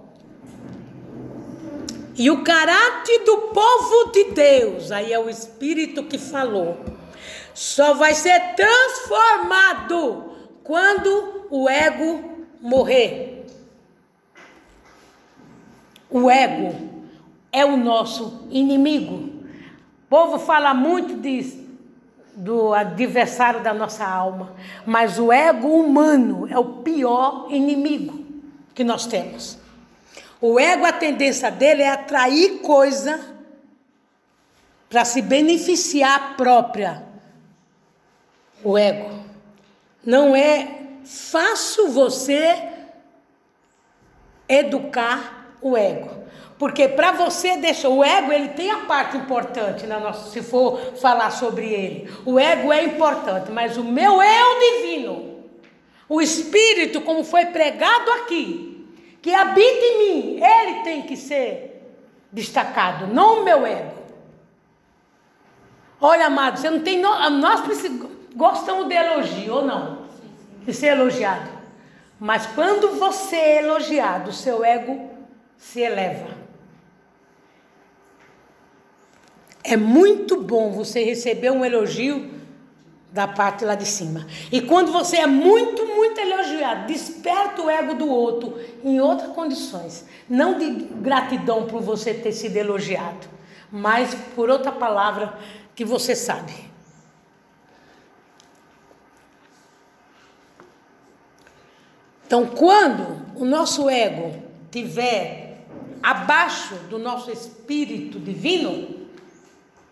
[2.14, 6.78] E o caráter do povo de Deus, aí é o Espírito que falou,
[7.54, 13.46] só vai ser transformado quando o ego morrer.
[16.10, 16.90] O ego
[17.50, 19.14] é o nosso inimigo.
[19.14, 21.62] O povo fala muito disso
[22.34, 24.54] do adversário da nossa alma,
[24.86, 28.24] mas o ego humano é o pior inimigo
[28.74, 29.61] que nós temos.
[30.42, 33.20] O ego, a tendência dele é atrair coisa
[34.90, 37.04] para se beneficiar própria.
[38.64, 39.22] O ego.
[40.04, 42.60] Não é fácil você
[44.48, 46.10] educar o ego.
[46.58, 50.96] Porque para você deixar o ego, ele tem a parte importante na nossa, se for
[50.96, 52.12] falar sobre ele.
[52.26, 55.44] O ego é importante, mas o meu eu divino,
[56.08, 58.71] o espírito como foi pregado aqui,
[59.22, 61.96] que habita em mim, ele tem que ser
[62.32, 64.02] destacado, não o meu ego.
[66.00, 67.62] Olha, amado, você não tem nós
[68.34, 70.02] gostamos de elogio ou não?
[70.66, 71.48] De ser elogiado.
[72.18, 75.10] Mas quando você é elogiado, o seu ego
[75.56, 76.30] se eleva.
[79.62, 82.31] É muito bom você receber um elogio
[83.12, 84.26] da parte lá de cima.
[84.50, 90.06] E quando você é muito, muito elogiado, desperta o ego do outro em outras condições.
[90.28, 93.28] Não de gratidão por você ter sido elogiado,
[93.70, 95.38] mas por outra palavra
[95.74, 96.54] que você sabe.
[102.26, 105.66] Então, quando o nosso ego tiver
[106.02, 109.02] abaixo do nosso espírito divino,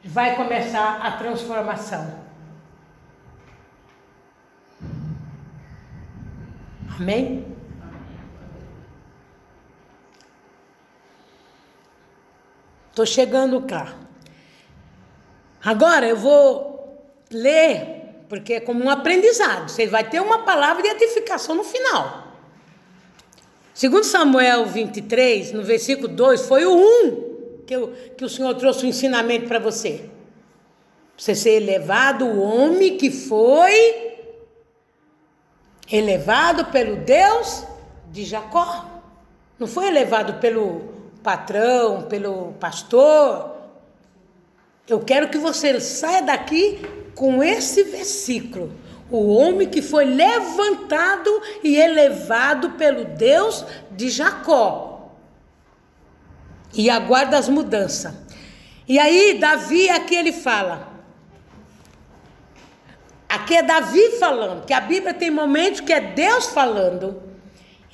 [0.02, 2.29] vai começar a transformação.
[7.00, 7.46] Amém?
[12.90, 13.96] Estou chegando cá.
[15.64, 19.70] Agora eu vou ler, porque é como um aprendizado.
[19.70, 22.36] Você vai ter uma palavra de edificação no final.
[23.72, 28.84] Segundo Samuel 23, no versículo 2, foi o 1 que, eu, que o Senhor trouxe
[28.84, 30.04] um ensinamento para você.
[31.16, 34.09] Você ser elevado, o homem que foi
[35.90, 37.64] elevado pelo Deus
[38.10, 38.86] de Jacó.
[39.58, 40.82] Não foi elevado pelo
[41.22, 43.56] patrão, pelo pastor.
[44.88, 46.80] Eu quero que você saia daqui
[47.14, 48.72] com esse versículo.
[49.10, 51.30] O homem que foi levantado
[51.64, 55.10] e elevado pelo Deus de Jacó
[56.72, 58.14] e aguarda as mudanças.
[58.86, 60.89] E aí, Davi, aqui ele fala.
[63.30, 67.22] Aqui é Davi falando, que a Bíblia tem momentos que é Deus falando,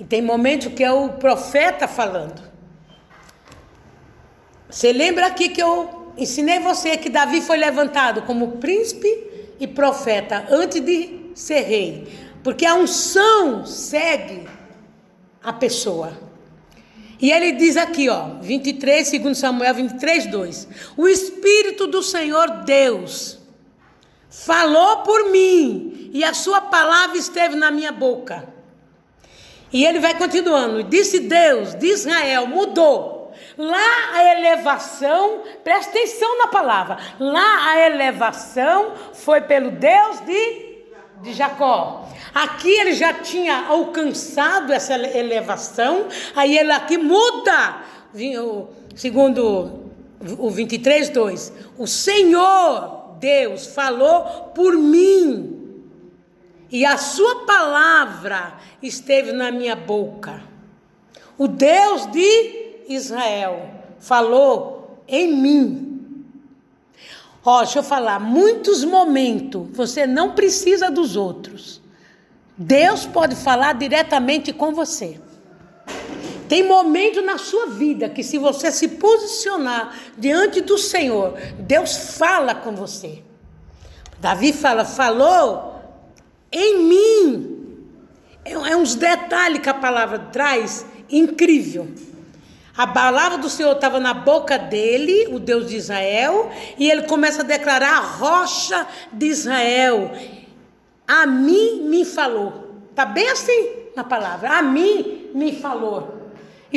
[0.00, 2.42] e tem momentos que é o profeta falando.
[4.70, 9.06] Você lembra aqui que eu ensinei você que Davi foi levantado como príncipe
[9.60, 12.08] e profeta antes de ser rei,
[12.42, 14.48] porque a unção segue
[15.42, 16.14] a pessoa.
[17.20, 20.68] E ele diz aqui, ó, 23, segundo Samuel 23, 2.
[20.96, 23.35] O Espírito do Senhor Deus
[24.44, 28.46] falou por mim, e a sua palavra esteve na minha boca.
[29.72, 30.82] E ele vai continuando.
[30.84, 33.32] Disse Deus de Israel, mudou.
[33.58, 36.98] Lá a elevação, presta atenção na palavra.
[37.18, 40.84] Lá a elevação foi pelo Deus de,
[41.22, 42.06] de Jacó.
[42.34, 47.78] Aqui ele já tinha alcançado essa elevação, aí ele aqui muda,
[48.94, 49.90] segundo
[50.38, 51.52] o 23, 2.
[51.78, 55.82] O Senhor Deus falou por mim,
[56.70, 60.42] e a sua palavra esteve na minha boca.
[61.38, 66.24] O Deus de Israel falou em mim.
[67.44, 71.80] Ó, deixa eu falar, muitos momentos você não precisa dos outros.
[72.58, 75.20] Deus pode falar diretamente com você.
[76.48, 82.54] Tem momento na sua vida que, se você se posicionar diante do Senhor, Deus fala
[82.54, 83.22] com você.
[84.18, 85.74] Davi fala, falou
[86.50, 87.56] em mim.
[88.44, 91.88] É, é uns detalhes que a palavra traz, incrível.
[92.76, 97.40] A palavra do Senhor estava na boca dele, o Deus de Israel, e ele começa
[97.40, 100.12] a declarar a rocha de Israel.
[101.08, 102.66] A mim me falou.
[102.90, 104.58] Está bem assim na palavra.
[104.58, 106.15] A mim me falou.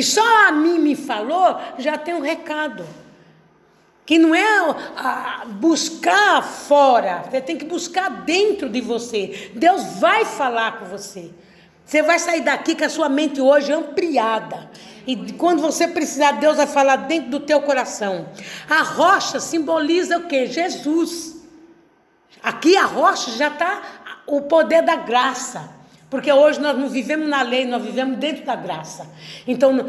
[0.00, 2.86] E só a mim me falou, já tem um recado.
[4.06, 9.52] Que não é buscar fora, você tem que buscar dentro de você.
[9.54, 11.30] Deus vai falar com você.
[11.84, 14.70] Você vai sair daqui com a sua mente hoje ampliada.
[15.06, 18.26] E quando você precisar, Deus vai falar dentro do teu coração.
[18.70, 20.46] A rocha simboliza o que?
[20.46, 21.44] Jesus.
[22.42, 23.82] Aqui a rocha já está
[24.26, 25.78] o poder da graça.
[26.10, 29.08] Porque hoje nós não vivemos na lei, nós vivemos dentro da graça.
[29.46, 29.86] Então,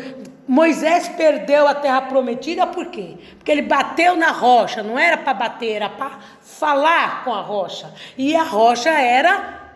[0.47, 3.15] Moisés perdeu a terra prometida por quê?
[3.37, 7.91] Porque ele bateu na rocha, não era para bater, era para falar com a rocha.
[8.15, 9.71] E a rocha era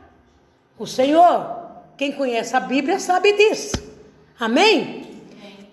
[0.77, 1.65] o Senhor.
[1.97, 3.83] Quem conhece a Bíblia sabe disso.
[4.39, 5.05] Amém?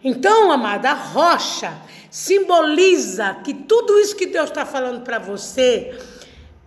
[0.03, 1.73] Então, amada, a rocha
[2.11, 5.99] simboliza que tudo isso que Deus está falando para você,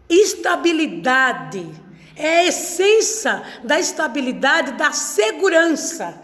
[0.09, 1.65] estabilidade,
[2.15, 6.23] é a essência da estabilidade, da segurança,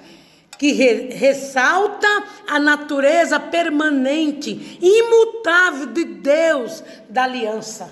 [0.58, 2.08] que re ressalta
[2.48, 7.90] a natureza permanente, imutável de Deus, da aliança.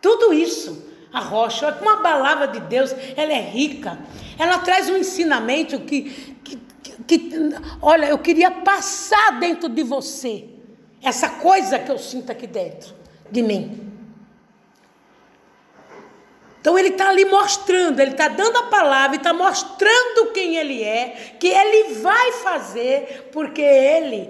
[0.00, 3.98] Tudo isso, a rocha, uma palavra de Deus, ela é rica,
[4.38, 6.58] ela traz um ensinamento que, que,
[7.06, 7.30] que,
[7.82, 10.44] olha, eu queria passar dentro de você,
[11.02, 12.94] essa coisa que eu sinto aqui dentro
[13.30, 13.89] de mim.
[16.60, 21.34] Então ele está ali mostrando, ele está dando a palavra, está mostrando quem ele é,
[21.38, 24.28] que ele vai fazer, porque ele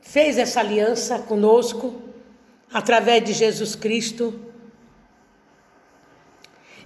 [0.00, 2.00] fez essa aliança conosco
[2.72, 4.40] através de Jesus Cristo.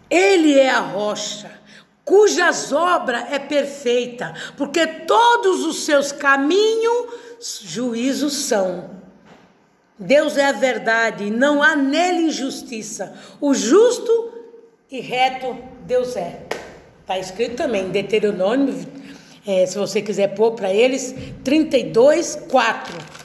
[0.08, 1.60] Ele é a rocha,
[2.04, 7.06] cujas obras é perfeita, porque todos os seus caminhos
[7.62, 8.98] juízos são.
[9.96, 13.14] Deus é a verdade, não há nele injustiça.
[13.40, 14.39] O justo
[14.90, 16.40] e reto Deus é.
[17.00, 18.74] Está escrito também Deuteronômio,
[19.46, 23.20] é, se você quiser pôr para eles, 32, 4.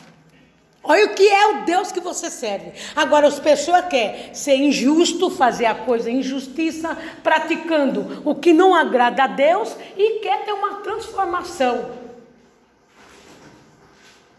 [0.83, 2.71] Olha o que é o Deus que você serve.
[2.95, 9.23] Agora, as pessoas querem ser injusto, fazer a coisa injustiça, praticando o que não agrada
[9.23, 11.91] a Deus e quer ter uma transformação.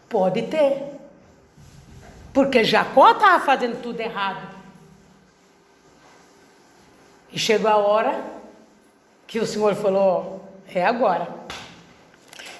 [0.07, 0.83] Pode ter.
[2.33, 4.56] Porque Jacó estava fazendo tudo errado.
[7.31, 8.23] E chegou a hora
[9.25, 10.41] que o Senhor falou:
[10.73, 11.27] é agora.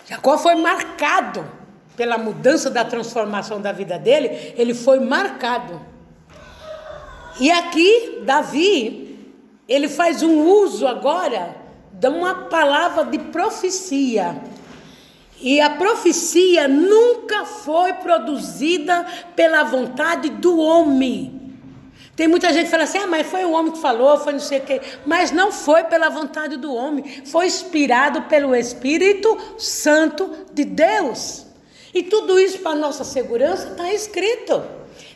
[0.08, 1.46] Jacó foi marcado
[1.96, 5.82] pela mudança da transformação da vida dele, ele foi marcado.
[7.40, 9.34] E aqui, Davi,
[9.68, 11.56] ele faz um uso agora
[11.92, 14.42] de uma palavra de profecia.
[15.40, 19.06] E a profecia nunca foi produzida
[19.36, 21.37] pela vontade do homem.
[22.18, 24.40] Tem muita gente que fala assim, ah, mas foi o homem que falou, foi não
[24.40, 24.82] sei o quê.
[25.06, 31.46] Mas não foi pela vontade do homem, foi inspirado pelo Espírito Santo de Deus.
[31.94, 34.64] E tudo isso para nossa segurança está escrito.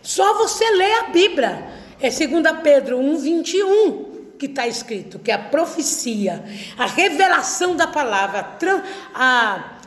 [0.03, 1.81] Só você lê a Bíblia.
[1.99, 6.43] É 2 Pedro 1, 21 que está escrito, que é a profecia,
[6.77, 8.57] a revelação da palavra,
[9.13, 9.77] a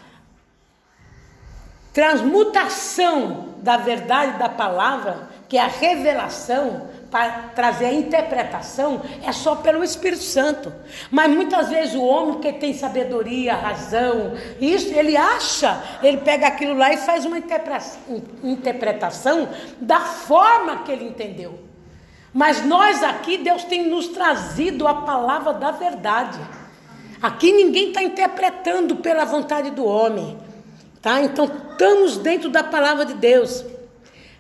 [1.93, 9.55] transmutação da verdade da palavra, que é a revelação, para trazer a interpretação é só
[9.55, 10.73] pelo Espírito Santo.
[11.12, 16.75] Mas muitas vezes o homem que tem sabedoria, razão, isso ele acha, ele pega aquilo
[16.75, 17.39] lá e faz uma
[18.43, 19.49] interpretação
[19.81, 21.61] da forma que ele entendeu.
[22.33, 26.41] Mas nós aqui, Deus tem nos trazido a palavra da verdade.
[27.23, 30.37] Aqui ninguém está interpretando pela vontade do homem.
[31.01, 31.23] Tá?
[31.23, 33.65] Então estamos dentro da palavra de Deus.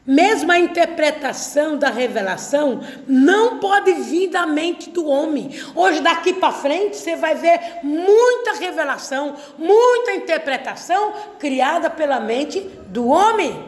[0.06, 5.50] Mesmo a interpretação da revelação não pode vir da mente do homem.
[5.74, 13.06] Hoje, daqui para frente, você vai ver muita revelação, muita interpretação criada pela mente do
[13.06, 13.64] homem.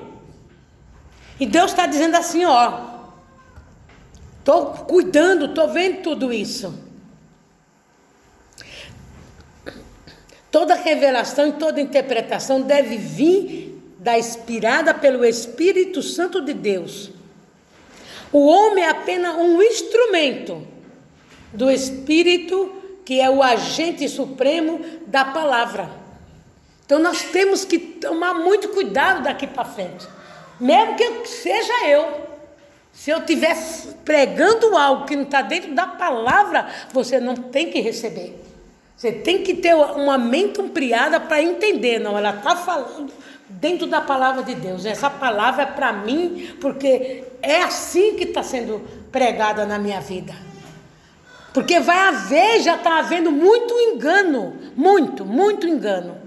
[1.41, 2.81] E Deus está dizendo assim: ó,
[4.39, 6.85] estou cuidando, estou vendo tudo isso.
[10.51, 17.11] Toda revelação e toda interpretação deve vir da inspirada pelo Espírito Santo de Deus.
[18.33, 20.67] O homem é apenas um instrumento
[21.53, 22.73] do Espírito,
[23.05, 25.91] que é o agente supremo da palavra.
[26.85, 30.07] Então nós temos que tomar muito cuidado daqui para frente.
[30.61, 32.27] Mesmo que seja eu.
[32.93, 33.57] Se eu estiver
[34.05, 38.43] pregando algo que não está dentro da palavra, você não tem que receber.
[38.97, 42.17] Você tem que ter uma mente ampliada para entender, não.
[42.17, 43.13] Ela está falando
[43.49, 44.85] dentro da palavra de Deus.
[44.85, 48.81] Essa palavra é para mim, porque é assim que está sendo
[49.11, 50.35] pregada na minha vida.
[51.53, 54.57] Porque vai haver, já está havendo muito engano.
[54.77, 56.21] Muito, muito engano.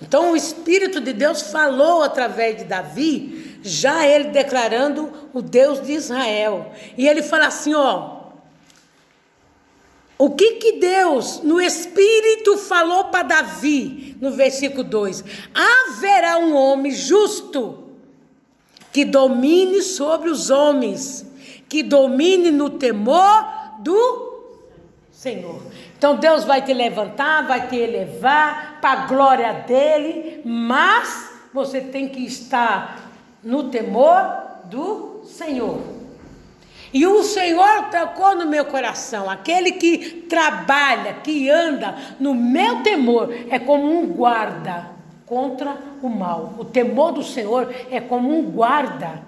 [0.00, 5.92] Então o Espírito de Deus falou através de Davi, já ele declarando o Deus de
[5.92, 6.72] Israel.
[6.98, 8.21] E ele fala assim: ó.
[10.22, 16.92] O que que Deus, no Espírito, falou para Davi, no versículo 2: Haverá um homem
[16.92, 17.88] justo
[18.92, 21.26] que domine sobre os homens,
[21.68, 23.44] que domine no temor
[23.80, 24.60] do
[25.10, 25.60] Senhor.
[25.98, 32.08] Então Deus vai te levantar, vai te elevar para a glória dele, mas você tem
[32.08, 33.10] que estar
[33.42, 36.01] no temor do Senhor.
[36.92, 39.30] E o Senhor tocou no meu coração.
[39.30, 44.90] Aquele que trabalha, que anda no meu temor, é como um guarda
[45.24, 46.54] contra o mal.
[46.58, 49.22] O temor do Senhor é como um guarda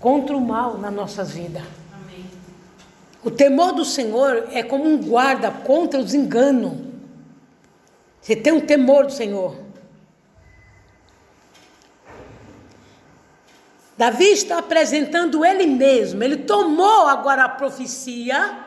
[0.00, 1.62] contra o mal nas nossas vidas.
[3.22, 6.72] O temor do Senhor é como um guarda contra os enganos.
[8.20, 9.63] Você tem um temor do Senhor.
[13.96, 16.22] Davi está apresentando ele mesmo.
[16.22, 18.58] Ele tomou agora a profecia,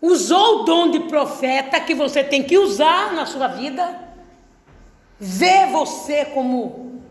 [0.00, 4.08] usou o dom de profeta que você tem que usar na sua vida.
[5.20, 7.02] Vê você como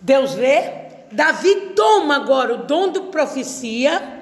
[0.00, 0.86] Deus vê.
[1.12, 4.16] Davi toma agora o dom de profecia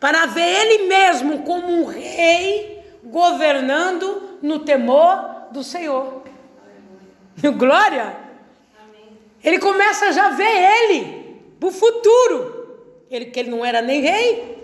[0.00, 6.24] para ver ele mesmo como um rei governando no temor do Senhor.
[7.56, 8.16] Glória!
[9.42, 11.17] Ele começa já a ver ele
[11.58, 12.58] para o futuro.
[13.10, 14.58] Ele, que ele não era nem rei.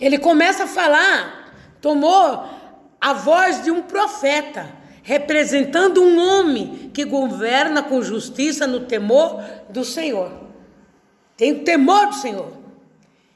[0.00, 2.44] Ele começa a falar, tomou
[3.00, 4.72] a voz de um profeta,
[5.02, 10.32] representando um homem que governa com justiça no temor do Senhor.
[11.36, 12.52] Tem o temor do Senhor.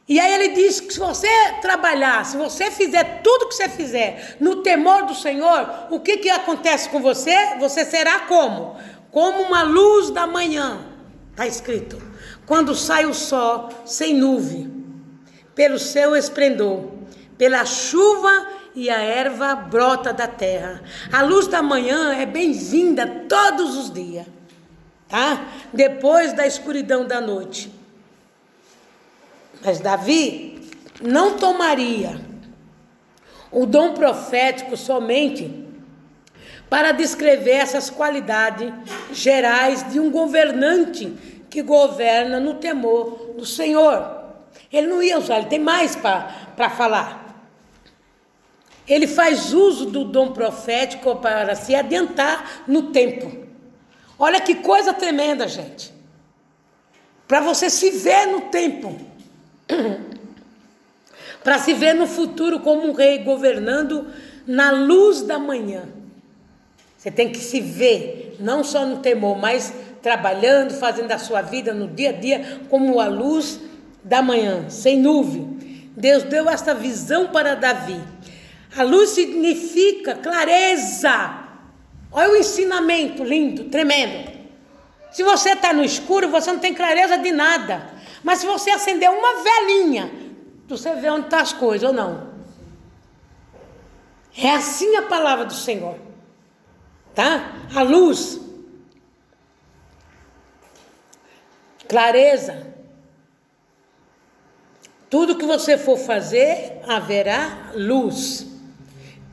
[0.09, 1.29] E aí ele diz que se você
[1.61, 6.29] trabalhar, se você fizer tudo que você fizer no temor do Senhor, o que, que
[6.29, 7.57] acontece com você?
[7.59, 8.77] Você será como?
[9.11, 10.85] Como uma luz da manhã.
[11.31, 12.12] Está escrito
[12.47, 14.85] quando sai o sol sem nuvem,
[15.55, 16.91] pelo seu esplendor,
[17.39, 20.83] pela chuva e a erva brota da terra.
[21.13, 24.27] A luz da manhã é bem-vinda todos os dias,
[25.09, 25.47] tá?
[25.73, 27.73] Depois da escuridão da noite.
[29.65, 30.69] Mas Davi
[31.01, 32.21] não tomaria
[33.51, 35.63] o dom profético somente
[36.71, 38.73] para descrever essas qualidades
[39.13, 44.23] gerais de um governante que governa no temor do Senhor.
[44.73, 47.45] Ele não ia usar, ele tem mais para falar.
[48.89, 53.47] Ele faz uso do dom profético para se adiantar no tempo.
[54.19, 55.93] Olha que coisa tremenda, gente.
[57.29, 58.99] Para você se ver no tempo.
[61.45, 64.11] para se ver no futuro como um rei governando
[64.47, 65.85] na luz da manhã.
[66.97, 71.73] Você tem que se ver, não só no temor, mas trabalhando, fazendo a sua vida
[71.73, 73.61] no dia a dia como a luz
[74.03, 75.91] da manhã, sem nuvem.
[75.97, 78.01] Deus deu esta visão para Davi.
[78.77, 81.45] A luz significa clareza.
[82.11, 84.33] Olha o ensinamento lindo, tremendo.
[85.13, 87.91] Se você está no escuro, você não tem clareza de nada.
[88.25, 90.11] Mas se você acender uma velinha,
[90.67, 92.33] você vê onde estão tá as coisas ou não.
[94.37, 95.97] É assim a palavra do Senhor.
[97.15, 97.53] Tá?
[97.75, 98.41] A luz
[101.93, 102.69] Clareza.
[105.11, 108.47] Tudo que você for fazer, haverá luz.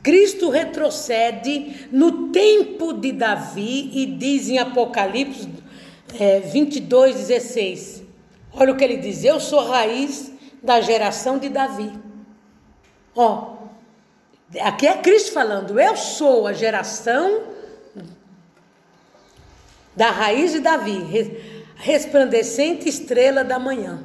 [0.02, 5.48] Cristo retrocede no tempo de Davi e diz em Apocalipse
[6.18, 8.02] é, 22, 16.
[8.52, 10.30] Olha o que ele diz: Eu sou raiz
[10.62, 11.90] da geração de Davi.
[13.16, 13.54] Ó,
[14.60, 17.40] aqui é Cristo falando: Eu sou a geração
[19.96, 24.04] da raiz de Davi, resplandecente estrela da manhã.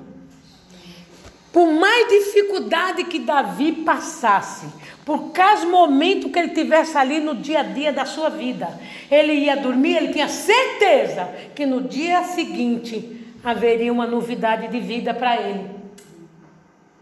[1.51, 4.67] Por mais dificuldade que Davi passasse,
[5.05, 8.67] por cada momento que ele tivesse ali no dia a dia da sua vida,
[9.09, 15.13] ele ia dormir, ele tinha certeza que no dia seguinte haveria uma novidade de vida
[15.13, 15.69] para ele.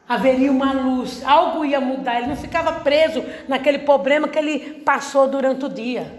[0.08, 5.28] Haveria uma luz, algo ia mudar, ele não ficava preso naquele problema que ele passou
[5.28, 6.12] durante o dia.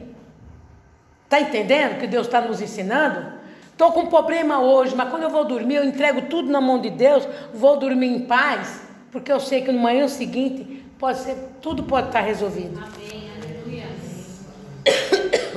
[1.25, 3.44] Está entendendo que Deus está nos ensinando?
[3.75, 6.81] Estou com um problema hoje, mas quando eu vou dormir, eu entrego tudo na mão
[6.81, 11.37] de Deus, vou dormir em paz, porque eu sei que no manhã seguinte pode ser,
[11.61, 12.79] tudo pode estar resolvido.
[12.79, 13.87] Amém, aleluia.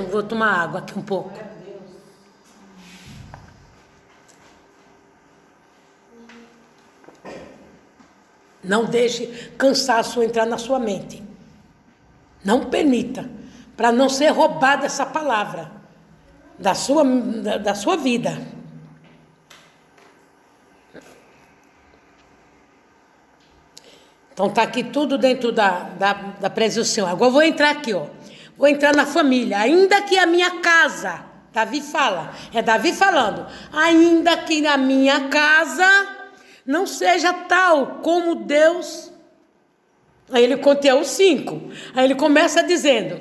[0.10, 1.30] Vou tomar água aqui um pouco.
[8.64, 11.22] Não deixe cansaço entrar na sua mente.
[12.44, 13.30] Não permita,
[13.76, 15.77] para não ser roubada essa palavra
[16.58, 18.38] da sua, da, da sua vida.
[24.32, 27.08] Então está aqui tudo dentro da, da, da presença do Senhor.
[27.08, 28.06] Agora eu vou entrar aqui, ó.
[28.56, 29.58] Vou entrar na família.
[29.58, 36.06] Ainda que a minha casa, Davi fala, é Davi falando, ainda que na minha casa
[36.64, 39.12] não seja tal como Deus.
[40.30, 41.70] Aí ele conta os cinco.
[41.94, 43.20] Aí ele começa dizendo: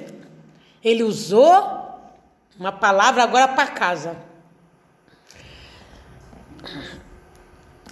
[0.84, 1.77] ele usou
[2.60, 4.18] uma palavra agora para casa.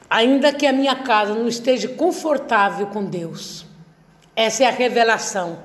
[0.09, 3.66] Ainda que a minha casa não esteja confortável com Deus,
[4.36, 5.63] essa é a revelação.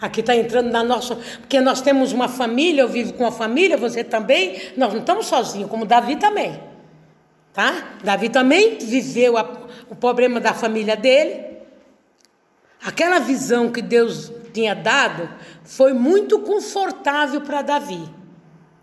[0.00, 1.16] Aqui está entrando na nossa.
[1.40, 4.72] Porque nós temos uma família, eu vivo com uma família, você também.
[4.76, 6.60] Nós não estamos sozinhos, como Davi também.
[7.52, 7.96] Tá?
[8.04, 9.42] Davi também viveu a,
[9.90, 11.44] o problema da família dele.
[12.84, 15.28] Aquela visão que Deus tinha dado
[15.64, 18.17] foi muito confortável para Davi.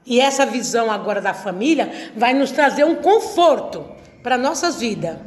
[0.05, 3.85] E essa visão agora da família vai nos trazer um conforto
[4.21, 5.17] para nossas vidas.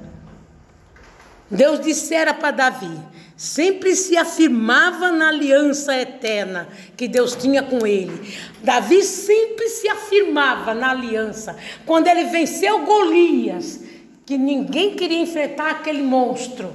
[1.50, 2.98] Deus dissera para Davi,
[3.36, 8.36] sempre se afirmava na aliança eterna que Deus tinha com ele.
[8.62, 11.56] Davi sempre se afirmava na aliança.
[11.86, 13.80] Quando ele venceu Golias,
[14.26, 16.70] que ninguém queria enfrentar aquele monstro.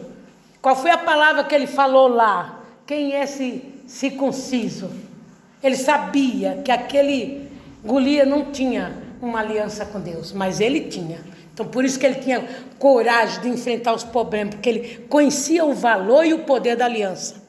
[0.59, 2.63] Qual foi a palavra que ele falou lá?
[2.87, 4.89] Quem é esse circunciso?
[5.61, 7.42] Ele sabia que aquele
[7.83, 11.19] Golias não tinha uma aliança com Deus, mas ele tinha.
[11.53, 12.47] Então, por isso que ele tinha
[12.79, 17.43] coragem de enfrentar os problemas, porque ele conhecia o valor e o poder da aliança.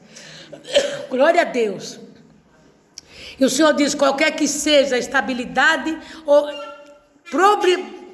[1.09, 1.99] Glória a Deus.
[3.39, 6.49] E o Senhor diz: qualquer que seja a estabilidade, ou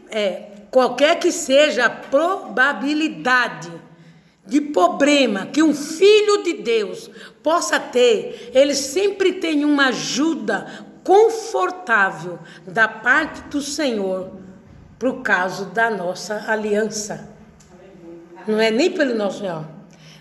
[0.10, 3.72] é, qualquer que seja a probabilidade
[4.46, 7.10] de problema que um filho de Deus
[7.44, 14.32] possa ter, ele sempre tem uma ajuda confortável da parte do Senhor
[14.98, 17.30] para o caso da nossa aliança.
[18.48, 19.66] Não é nem pelo nosso Senhor.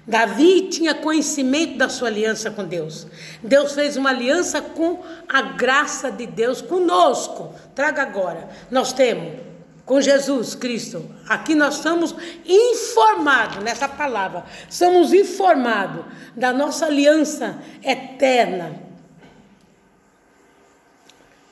[0.06, 3.06] Davi tinha conhecimento da sua aliança com Deus.
[3.42, 7.54] Deus fez uma aliança com a graça de Deus conosco.
[7.74, 8.48] Traga agora.
[8.70, 9.40] Nós temos
[9.84, 11.04] com Jesus Cristo.
[11.28, 12.14] Aqui nós estamos
[12.46, 14.44] informados nessa palavra.
[14.68, 16.04] Somos informados
[16.34, 18.89] da nossa aliança eterna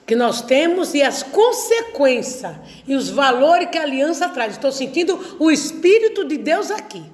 [0.08, 2.56] que nós temos e as consequências
[2.86, 4.54] e os valores que a aliança traz.
[4.54, 7.04] Estou sentindo o Espírito de Deus aqui.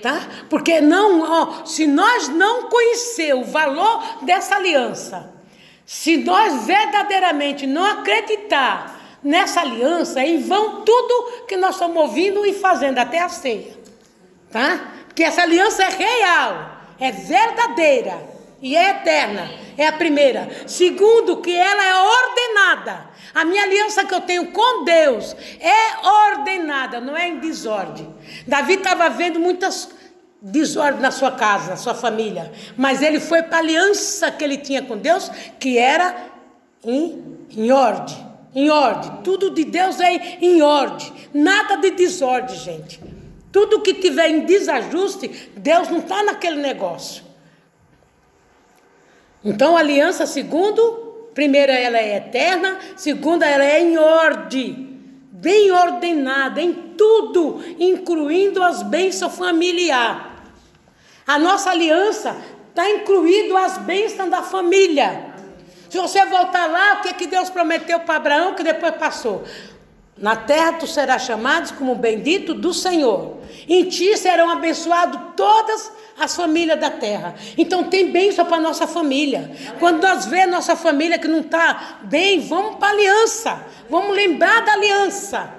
[0.00, 0.26] Tá?
[0.48, 5.30] Porque não, ó, se nós não conhecer o valor dessa aliança,
[5.84, 12.54] se nós verdadeiramente não acreditar nessa aliança, em vão tudo que nós estamos ouvindo e
[12.54, 13.76] fazendo até a ceia.
[14.50, 14.92] Tá?
[15.08, 19.50] Porque essa aliança é real, é verdadeira e é eterna.
[19.76, 20.48] É a primeira.
[20.66, 23.10] Segundo, que ela é ordenada.
[23.34, 28.14] A minha aliança que eu tenho com Deus é ordenada, não é em desordem.
[28.46, 29.88] Davi estava vendo muitas
[30.40, 34.58] desordens na sua casa, na sua família, mas ele foi para a aliança que ele
[34.58, 36.14] tinha com Deus, que era
[36.84, 38.34] em, em ordem.
[38.54, 39.10] Em ordem.
[39.24, 41.12] Tudo de Deus é em ordem.
[41.32, 43.00] Nada de desordem, gente.
[43.50, 47.24] Tudo que tiver em desajuste, Deus não está naquele negócio.
[49.44, 56.62] Então, a aliança, segundo, primeira, ela é eterna, segunda, ela é em ordem, bem ordenada
[56.62, 60.32] em tudo, incluindo as bênçãos familiares.
[61.26, 62.36] A nossa aliança
[62.70, 65.34] está incluído as bênçãos da família.
[65.90, 69.44] Se você voltar lá, o que, que Deus prometeu para Abraão, que depois passou?
[70.16, 73.38] Na terra tu serás chamado como bendito do Senhor.
[73.68, 77.34] Em ti serão abençoadas todas as famílias da terra.
[77.58, 79.50] Então tem bênção para nossa família.
[79.80, 83.66] Quando nós vemos nossa família que não está bem, vamos para a aliança.
[83.90, 85.52] Vamos lembrar da aliança.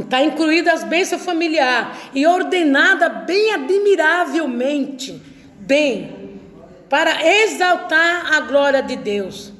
[0.00, 5.22] Está incluída as bênçãos familiares e ordenada bem admiravelmente,
[5.60, 6.40] bem,
[6.88, 9.55] para exaltar a glória de Deus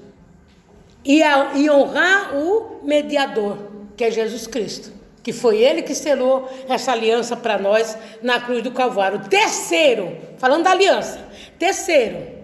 [1.07, 3.59] e, a, e honrar o mediador,
[3.97, 4.93] que é Jesus Cristo,
[5.23, 9.21] que foi ele que selou essa aliança para nós na cruz do Calvário.
[9.21, 11.25] Terceiro, falando da aliança,
[11.59, 12.35] terceiro,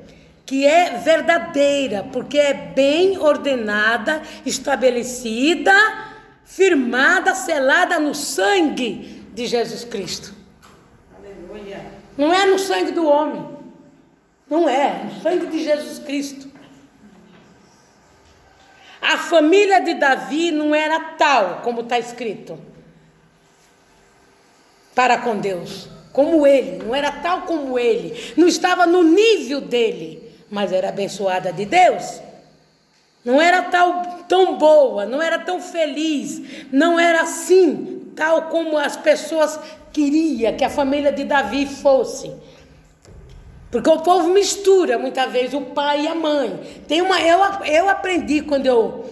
[0.47, 5.75] que é verdadeira, porque é bem ordenada, estabelecida,
[6.45, 10.35] firmada, selada no sangue de Jesus Cristo.
[11.19, 11.81] Aleluia.
[12.17, 13.45] Não é no sangue do homem.
[14.49, 16.52] Não é, no sangue de Jesus Cristo.
[19.03, 22.57] A família de Davi não era tal, como está escrito,
[24.95, 30.33] para com Deus, como ele, não era tal como ele, não estava no nível dele,
[30.49, 32.21] mas era abençoada de Deus.
[33.25, 38.97] Não era tal, tão boa, não era tão feliz, não era assim, tal como as
[38.97, 39.59] pessoas
[39.93, 42.33] queriam que a família de Davi fosse.
[43.73, 46.61] Porque o povo mistura muitas vezes o pai e a mãe.
[46.87, 49.11] Tem uma, eu, eu aprendi quando eu,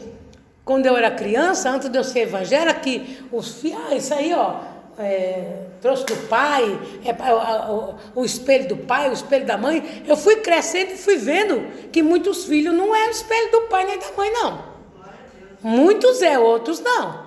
[0.66, 4.34] quando eu era criança, antes de eu ser evangélica, que os filhos, ah, isso aí,
[4.34, 4.56] ó,
[4.98, 10.04] é, trouxe do pai, é, o, o, o, espelho do pai, o espelho da mãe.
[10.06, 13.86] Eu fui crescendo e fui vendo que muitos filhos não é o espelho do pai
[13.86, 14.64] nem da mãe, não.
[15.62, 17.24] Muitos é, outros não.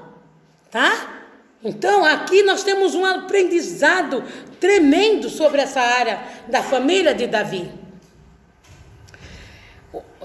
[0.70, 1.23] Tá?
[1.64, 4.24] Então, aqui nós temos um aprendizado
[4.60, 7.72] tremendo sobre essa área da família de Davi.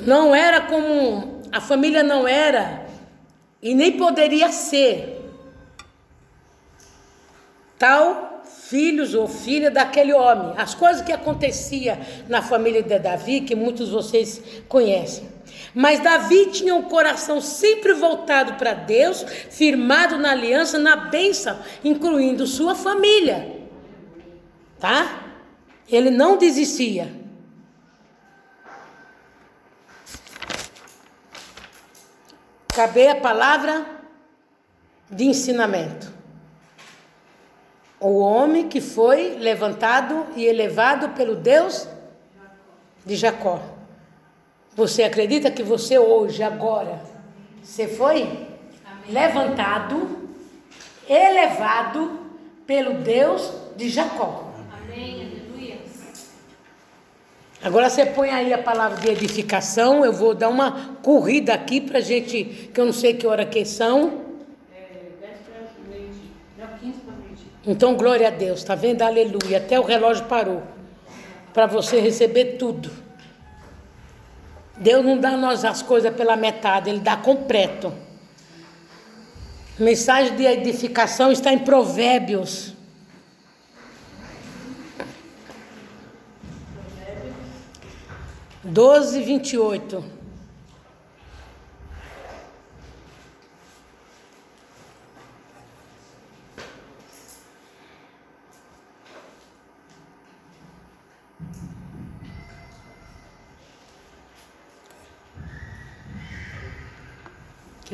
[0.01, 2.86] Não era como a família não era
[3.62, 5.16] e nem poderia ser
[7.78, 10.55] tal filhos ou filha daquele homem.
[10.57, 15.38] As coisas que acontecia na família de Davi, que muitos de vocês conhecem.
[15.81, 22.47] Mas Davi tinha um coração sempre voltado para Deus, firmado na aliança, na bênção, incluindo
[22.47, 23.59] sua família
[24.79, 25.24] tá?
[25.89, 27.12] Ele não desistia.
[32.68, 33.85] Cabe a palavra
[35.11, 36.12] de ensinamento.
[37.99, 41.89] O homem que foi levantado e elevado pelo Deus
[43.05, 43.78] de Jacó.
[44.79, 47.01] Você acredita que você hoje, agora,
[47.61, 48.47] você foi Amém.
[49.09, 50.09] levantado,
[51.11, 52.20] elevado
[52.64, 54.53] pelo Deus de Jacó?
[57.61, 60.05] Agora você põe aí a palavra de edificação.
[60.05, 63.64] Eu vou dar uma corrida aqui para gente, que eu não sei que hora que
[63.64, 64.26] são.
[67.66, 69.03] Então, glória a Deus, tá vendo?
[69.03, 69.59] Aleluia.
[69.59, 70.62] Até o relógio parou.
[71.53, 73.07] Para você receber tudo.
[74.81, 77.93] Deus não dá nós as coisas pela metade, Ele dá completo.
[79.79, 82.74] Mensagem de edificação está em Provérbios
[88.68, 90.05] 12, 28.
[90.05, 90.18] Que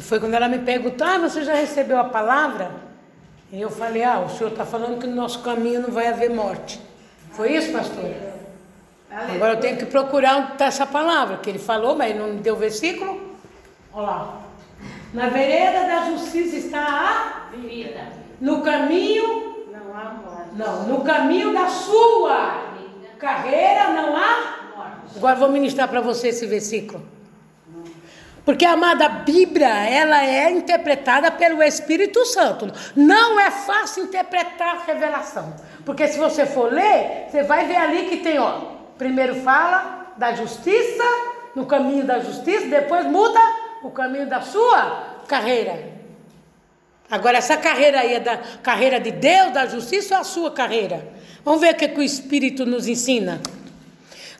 [0.05, 2.71] foi quando ela me perguntou: Ah, você já recebeu a palavra?
[3.53, 6.31] E eu falei: Ah, o senhor está falando que no nosso caminho não vai haver
[6.31, 6.81] morte.
[7.33, 8.11] Foi isso, pastor?
[9.11, 12.41] Agora eu tenho que procurar onde está essa palavra, que ele falou, mas não me
[12.41, 13.37] deu o versículo.
[13.93, 14.41] Olha lá.
[15.13, 18.01] Na vereda da justiça está a vida.
[18.41, 19.67] No caminho.
[19.73, 20.49] Não há morte.
[20.57, 22.75] Não, no caminho da sua
[23.19, 25.17] carreira não há morte.
[25.17, 27.14] Agora vou ministrar para você esse versículo.
[28.45, 32.71] Porque, amada, a Bíblia, ela é interpretada pelo Espírito Santo.
[32.95, 35.55] Não é fácil interpretar a revelação.
[35.85, 40.35] Porque se você for ler, você vai ver ali que tem, ó, Primeiro fala da
[40.35, 41.03] justiça,
[41.55, 43.41] no caminho da justiça, depois muda
[43.83, 45.93] o caminho da sua carreira.
[47.11, 51.07] Agora, essa carreira aí é da carreira de Deus, da justiça ou a sua carreira?
[51.45, 53.41] Vamos ver o que, que o Espírito nos ensina.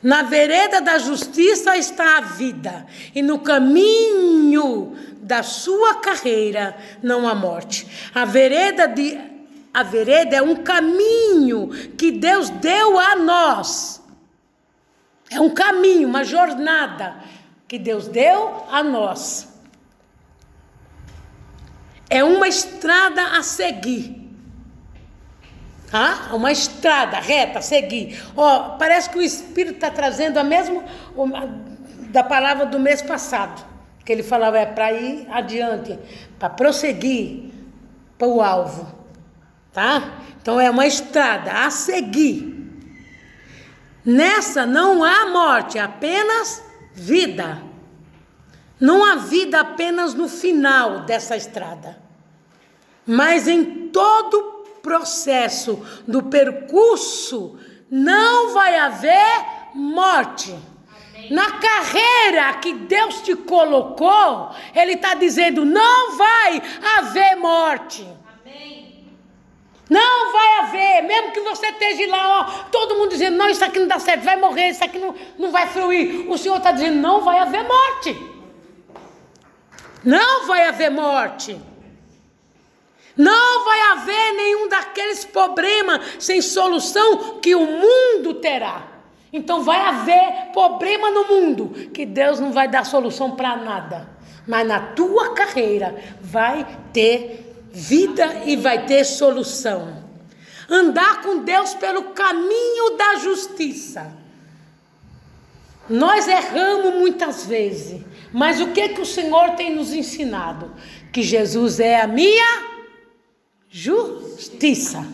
[0.05, 2.85] Na vereda da justiça está a vida,
[3.15, 7.87] e no caminho da sua carreira não há morte.
[8.13, 9.19] A vereda, de,
[9.73, 14.05] a vereda é um caminho que Deus deu a nós
[15.29, 17.15] é um caminho, uma jornada
[17.67, 19.53] que Deus deu a nós.
[22.07, 24.24] é uma estrada a seguir.
[25.89, 26.29] Tá?
[26.33, 28.21] Uma estrada reta seguir.
[28.35, 30.83] Ó, parece que o Espírito está trazendo a mesma
[32.09, 33.65] da palavra do mês passado.
[34.03, 35.97] Que ele falava é para ir adiante,
[36.37, 37.51] para prosseguir
[38.17, 38.93] para o alvo.
[39.71, 40.19] Tá?
[40.41, 42.53] Então é uma estrada a seguir.
[44.03, 46.63] Nessa não há morte, apenas
[46.93, 47.61] vida.
[48.79, 51.97] Não há vida apenas no final dessa estrada,
[53.05, 54.54] mas em todo
[54.85, 57.57] processo do percurso
[57.89, 60.55] não vai haver morte.
[61.31, 66.61] Na carreira que Deus te colocou, Ele está dizendo: não vai
[66.97, 68.07] haver morte.
[69.87, 73.77] Não vai haver, mesmo que você esteja lá, ó, todo mundo dizendo, não, isso aqui
[73.77, 76.27] não dá certo, vai morrer, isso aqui não, não vai fluir.
[76.27, 78.17] O Senhor está dizendo, não vai haver morte.
[80.03, 81.61] Não vai haver morte.
[83.17, 88.87] Não vai haver nenhum daqueles problemas sem solução que o mundo terá.
[89.31, 94.09] Então vai haver problema no mundo que Deus não vai dar solução para nada.
[94.47, 100.03] Mas na tua carreira vai ter vida e vai ter solução.
[100.69, 104.13] Andar com Deus pelo caminho da justiça.
[105.87, 108.01] Nós erramos muitas vezes,
[108.33, 110.71] mas o que que o Senhor tem nos ensinado?
[111.13, 112.74] Que Jesus é a minha
[113.77, 115.05] justiça.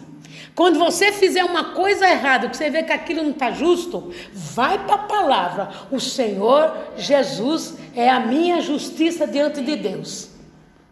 [0.54, 4.86] Quando você fizer uma coisa errada, que você vê que aquilo não está justo, vai
[4.86, 5.72] para a palavra.
[5.90, 10.30] O Senhor Jesus é a minha justiça diante de Deus.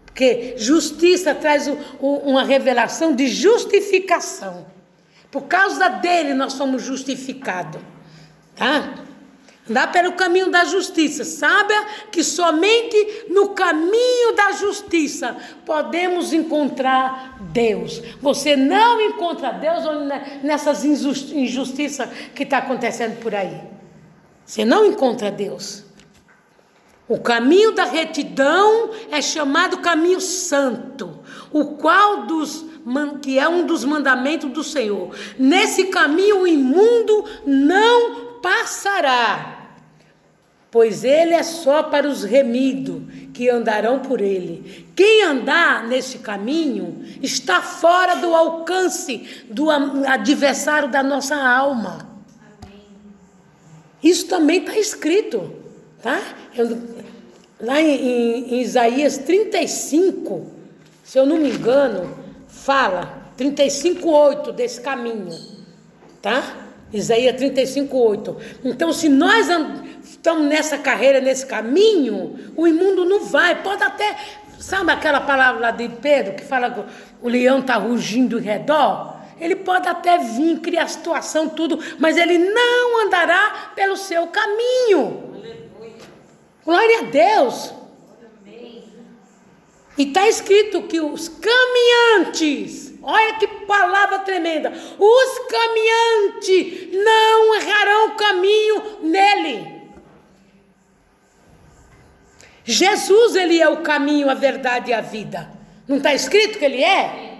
[0.04, 4.66] Porque justiça traz o, o, uma revelação de justificação.
[5.30, 7.82] Por causa dele nós somos justificados.
[8.56, 8.96] Tá?
[9.70, 11.24] Andar pelo caminho da justiça.
[11.24, 18.02] Saiba que somente no caminho da justiça podemos encontrar Deus.
[18.22, 19.84] Você não encontra Deus
[20.42, 23.62] nessas injustiças que está acontecendo por aí.
[24.46, 25.84] Você não encontra Deus.
[27.08, 31.20] O caminho da retidão é chamado caminho santo,
[31.52, 32.66] o qual dos
[33.22, 35.16] que é um dos mandamentos do Senhor.
[35.38, 39.59] Nesse caminho o imundo não passará,
[40.72, 43.02] pois ele é só para os remidos
[43.34, 44.88] que andarão por ele.
[44.96, 52.10] Quem andar nesse caminho está fora do alcance do adversário da nossa alma.
[54.04, 55.52] Isso também está escrito,
[56.02, 56.22] tá?
[56.56, 56.78] Eu,
[57.60, 60.48] lá em, em, Isaías 35,
[61.04, 62.18] se eu não me engano,
[62.48, 65.38] fala 35:8 desse caminho,
[66.22, 66.68] tá?
[66.94, 68.38] Isaías 35:8.
[68.64, 69.48] Então, se nós
[70.12, 73.62] estamos nessa carreira, nesse caminho, o imundo não vai.
[73.62, 74.18] Pode até,
[74.60, 76.84] sabe aquela palavra lá de Pedro que fala que
[77.22, 79.18] o leão está rugindo em redor?
[79.40, 85.30] Ele pode até vir, criar situação, tudo, mas ele não andará pelo seu caminho.
[86.66, 87.74] Glória a Deus.
[89.98, 98.16] E está escrito que os caminhantes, olha que palavra tremenda, os caminhantes não errarão o
[98.16, 99.79] caminho nele.
[102.72, 105.50] Jesus, ele é o caminho, a verdade e a vida.
[105.88, 107.40] Não está escrito que ele é?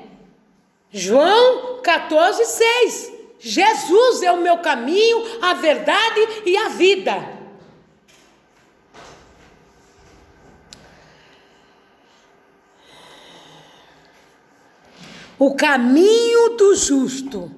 [0.92, 3.14] João 14, 6.
[3.40, 7.38] Jesus é o meu caminho, a verdade e a vida.
[15.38, 17.50] o caminho do justo.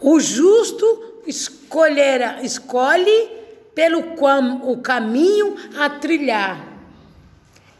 [0.00, 3.43] O justo escolherá, escolhe
[3.74, 6.74] pelo qual, o caminho a trilhar.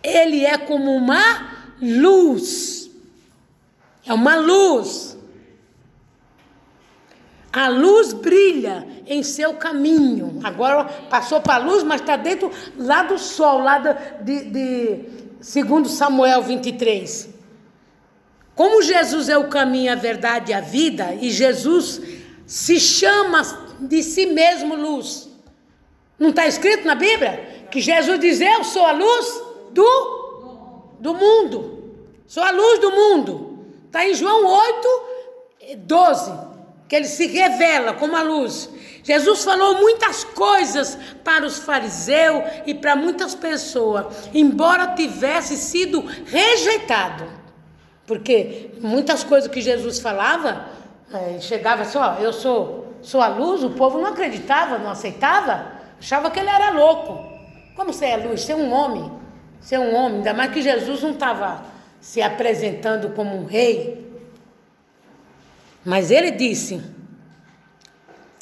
[0.03, 2.91] Ele é como uma luz.
[4.05, 5.17] É uma luz.
[7.53, 10.41] A luz brilha em seu caminho.
[10.43, 15.01] Agora passou para a luz, mas está dentro lá do sol, lá de, de
[15.41, 17.29] segundo Samuel 23.
[18.55, 22.01] Como Jesus é o caminho, a verdade e a vida, e Jesus
[22.47, 23.43] se chama
[23.81, 25.34] de si mesmo luz.
[26.19, 27.67] Não está escrito na Bíblia?
[27.71, 29.43] Que Jesus diz: Eu sou a luz
[29.73, 31.95] do, do mundo.
[32.27, 33.59] Sou a luz do mundo.
[33.87, 35.03] Está em João 8,
[35.79, 36.33] 12.
[36.89, 38.69] Que ele se revela como a luz.
[39.05, 47.25] Jesus falou muitas coisas para os fariseus e para muitas pessoas, embora tivesse sido rejeitado.
[48.07, 50.69] Porque muitas coisas que Jesus falava,
[51.13, 55.73] é, chegava assim, eu sou, sou a luz, o povo não acreditava, não aceitava,
[56.05, 57.33] achava que ele era louco.
[57.75, 58.43] Como você é luz?
[58.43, 59.11] Você é um homem.
[59.59, 61.65] ser um homem, ainda mais que Jesus não estava
[61.99, 64.07] se apresentando como um rei.
[65.83, 66.83] Mas ele disse,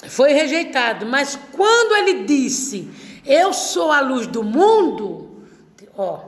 [0.08, 2.90] foi rejeitado, mas quando ele disse,
[3.24, 5.44] eu sou a luz do mundo,
[5.96, 6.18] ó,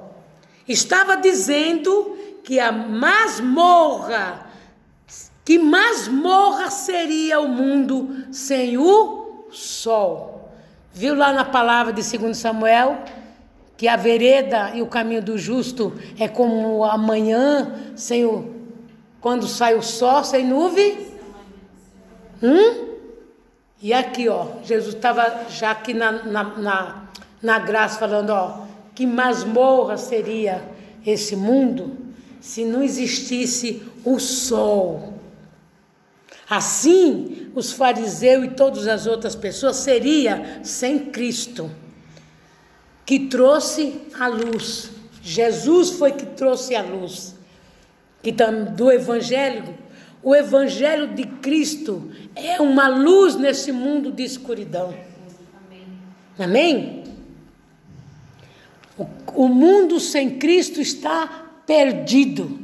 [0.69, 4.49] estava dizendo que a masmorra,
[5.45, 10.34] que masmorra seria o mundo sem o sol.
[10.95, 12.99] Viu lá na palavra de 2 Samuel
[13.77, 18.55] que a vereda e o caminho do justo é como amanhã sem o
[19.21, 21.09] quando sai o sol sem nuvem?
[22.41, 22.95] Hum?
[23.83, 27.05] E aqui, ó, Jesus estava já aqui na, na, na,
[27.43, 28.61] na graça falando, ó,
[28.95, 30.63] que masmorra seria
[31.05, 31.97] esse mundo
[32.41, 35.14] se não existisse o sol.
[36.49, 41.71] Assim, os fariseus e todas as outras pessoas seria sem Cristo,
[43.07, 44.91] que trouxe a luz.
[45.23, 47.35] Jesus foi que trouxe a luz.
[48.23, 49.75] Que do evangelho,
[50.23, 54.95] o evangelho de Cristo é uma luz nesse mundo de escuridão.
[56.39, 57.05] Amém?
[58.99, 59.07] O,
[59.45, 61.27] o mundo sem Cristo está
[61.67, 62.59] perdido.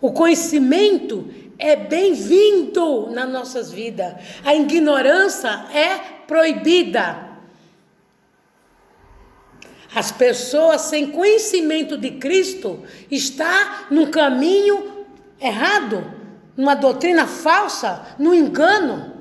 [0.00, 1.28] O conhecimento
[1.58, 4.14] é bem-vindo nas nossas vidas.
[4.44, 7.30] A ignorância é proibida.
[9.94, 15.06] As pessoas sem conhecimento de Cristo está no caminho
[15.40, 16.04] errado,
[16.56, 19.12] numa doutrina falsa, no engano.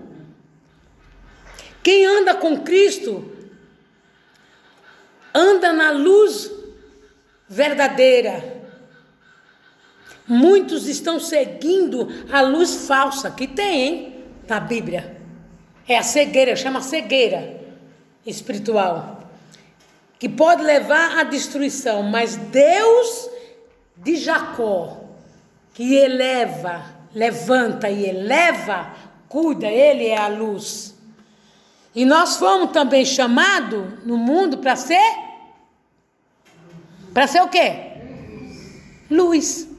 [1.84, 3.32] Quem anda com Cristo
[5.34, 6.52] anda na luz
[7.48, 8.61] verdadeira.
[10.34, 14.16] Muitos estão seguindo a luz falsa que tem hein,
[14.48, 15.20] na Bíblia.
[15.86, 17.60] É a cegueira, chama cegueira
[18.26, 19.30] espiritual,
[20.18, 23.30] que pode levar à destruição, mas Deus
[23.98, 25.04] de Jacó,
[25.74, 26.82] que eleva,
[27.14, 28.96] levanta e eleva,
[29.28, 30.96] cuida, ele é a luz.
[31.94, 35.12] E nós fomos também chamados no mundo para ser
[37.14, 37.74] para ser o quê?
[39.10, 39.71] Luz.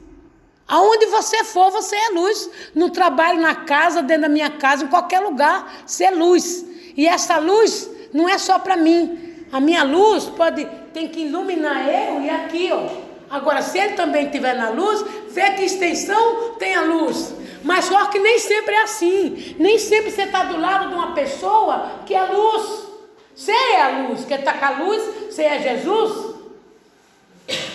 [0.73, 2.49] Aonde você for, você é luz.
[2.73, 6.65] No trabalho, na casa, dentro da minha casa, em qualquer lugar, você é luz.
[6.97, 9.35] E essa luz não é só para mim.
[9.51, 12.87] A minha luz pode tem que iluminar eu e aqui, ó.
[13.29, 17.35] Agora, se ele também estiver na luz, vê que extensão tem a luz.
[17.63, 19.55] Mas só que nem sempre é assim.
[19.59, 22.87] Nem sempre você está do lado de uma pessoa que é luz.
[23.35, 24.25] Você é a luz.
[24.25, 25.03] Quer está com a luz?
[25.29, 26.32] Você é Jesus?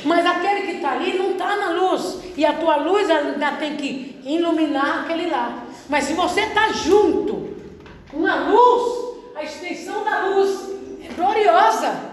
[0.04, 2.18] Mas aquele que está ali não está na luz.
[2.36, 5.64] E a tua luz ainda tem que iluminar aquele lá.
[5.88, 7.56] Mas se você está junto
[8.10, 10.70] com a luz, a extensão da luz
[11.04, 12.08] é gloriosa.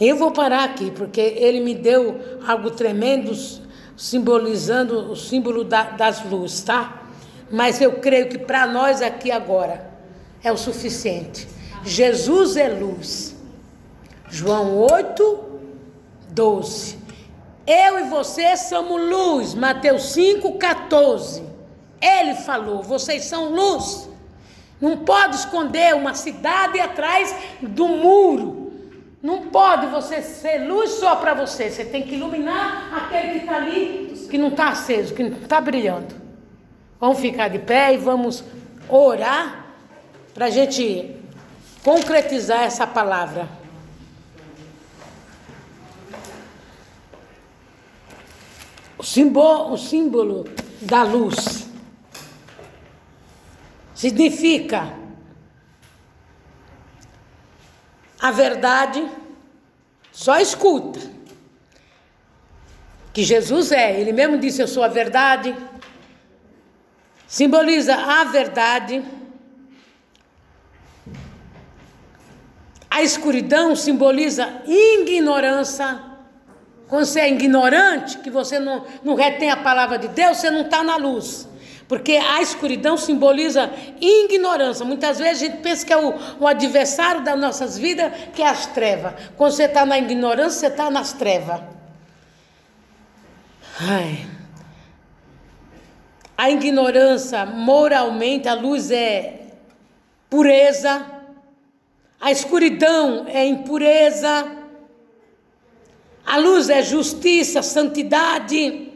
[0.00, 3.32] Eu vou parar aqui, porque ele me deu algo tremendo,
[3.96, 7.02] simbolizando o símbolo da, das luzes, tá?
[7.50, 9.90] Mas eu creio que para nós aqui agora
[10.42, 11.46] é o suficiente.
[11.84, 13.36] Jesus é luz.
[14.32, 15.60] João 8,
[16.30, 16.98] 12.
[17.66, 19.54] Eu e você somos luz.
[19.54, 21.42] Mateus 5, 14.
[22.00, 24.08] Ele falou: vocês são luz.
[24.80, 28.72] Não pode esconder uma cidade atrás do muro.
[29.22, 31.70] Não pode você ser luz só para você.
[31.70, 35.60] Você tem que iluminar aquele que está ali, que não está aceso, que não está
[35.60, 36.14] brilhando.
[36.98, 38.42] Vamos ficar de pé e vamos
[38.88, 39.66] orar
[40.32, 41.16] para a gente
[41.84, 43.61] concretizar essa palavra.
[49.02, 50.44] O símbolo, o símbolo
[50.80, 51.66] da luz
[53.92, 54.96] significa
[58.20, 59.04] a verdade,
[60.12, 61.00] só escuta.
[63.12, 65.54] Que Jesus é, ele mesmo disse: Eu sou a verdade.
[67.26, 69.04] Simboliza a verdade.
[72.88, 76.11] A escuridão simboliza ignorância.
[76.92, 80.60] Quando você é ignorante, que você não, não retém a palavra de Deus, você não
[80.60, 81.48] está na luz.
[81.88, 84.84] Porque a escuridão simboliza ignorância.
[84.84, 88.46] Muitas vezes a gente pensa que é o, o adversário das nossas vidas, que é
[88.46, 89.14] as trevas.
[89.38, 91.62] Quando você está na ignorância, você está nas trevas.
[93.80, 94.26] Ai.
[96.36, 99.46] A ignorância, moralmente, a luz é
[100.28, 101.06] pureza.
[102.20, 104.60] A escuridão é impureza.
[106.24, 108.92] A luz é justiça, santidade.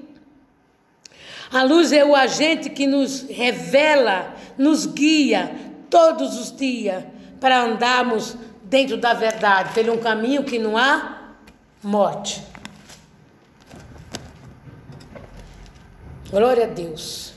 [1.51, 5.55] A luz é o agente que nos revela, nos guia
[5.91, 7.05] todos os dias
[7.41, 11.35] para andarmos dentro da verdade, pelo um caminho que não há
[11.83, 12.43] morte.
[16.31, 17.35] Glória a Deus.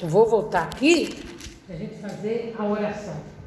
[0.00, 1.24] Eu vou voltar aqui
[1.66, 3.37] para a gente fazer a oração.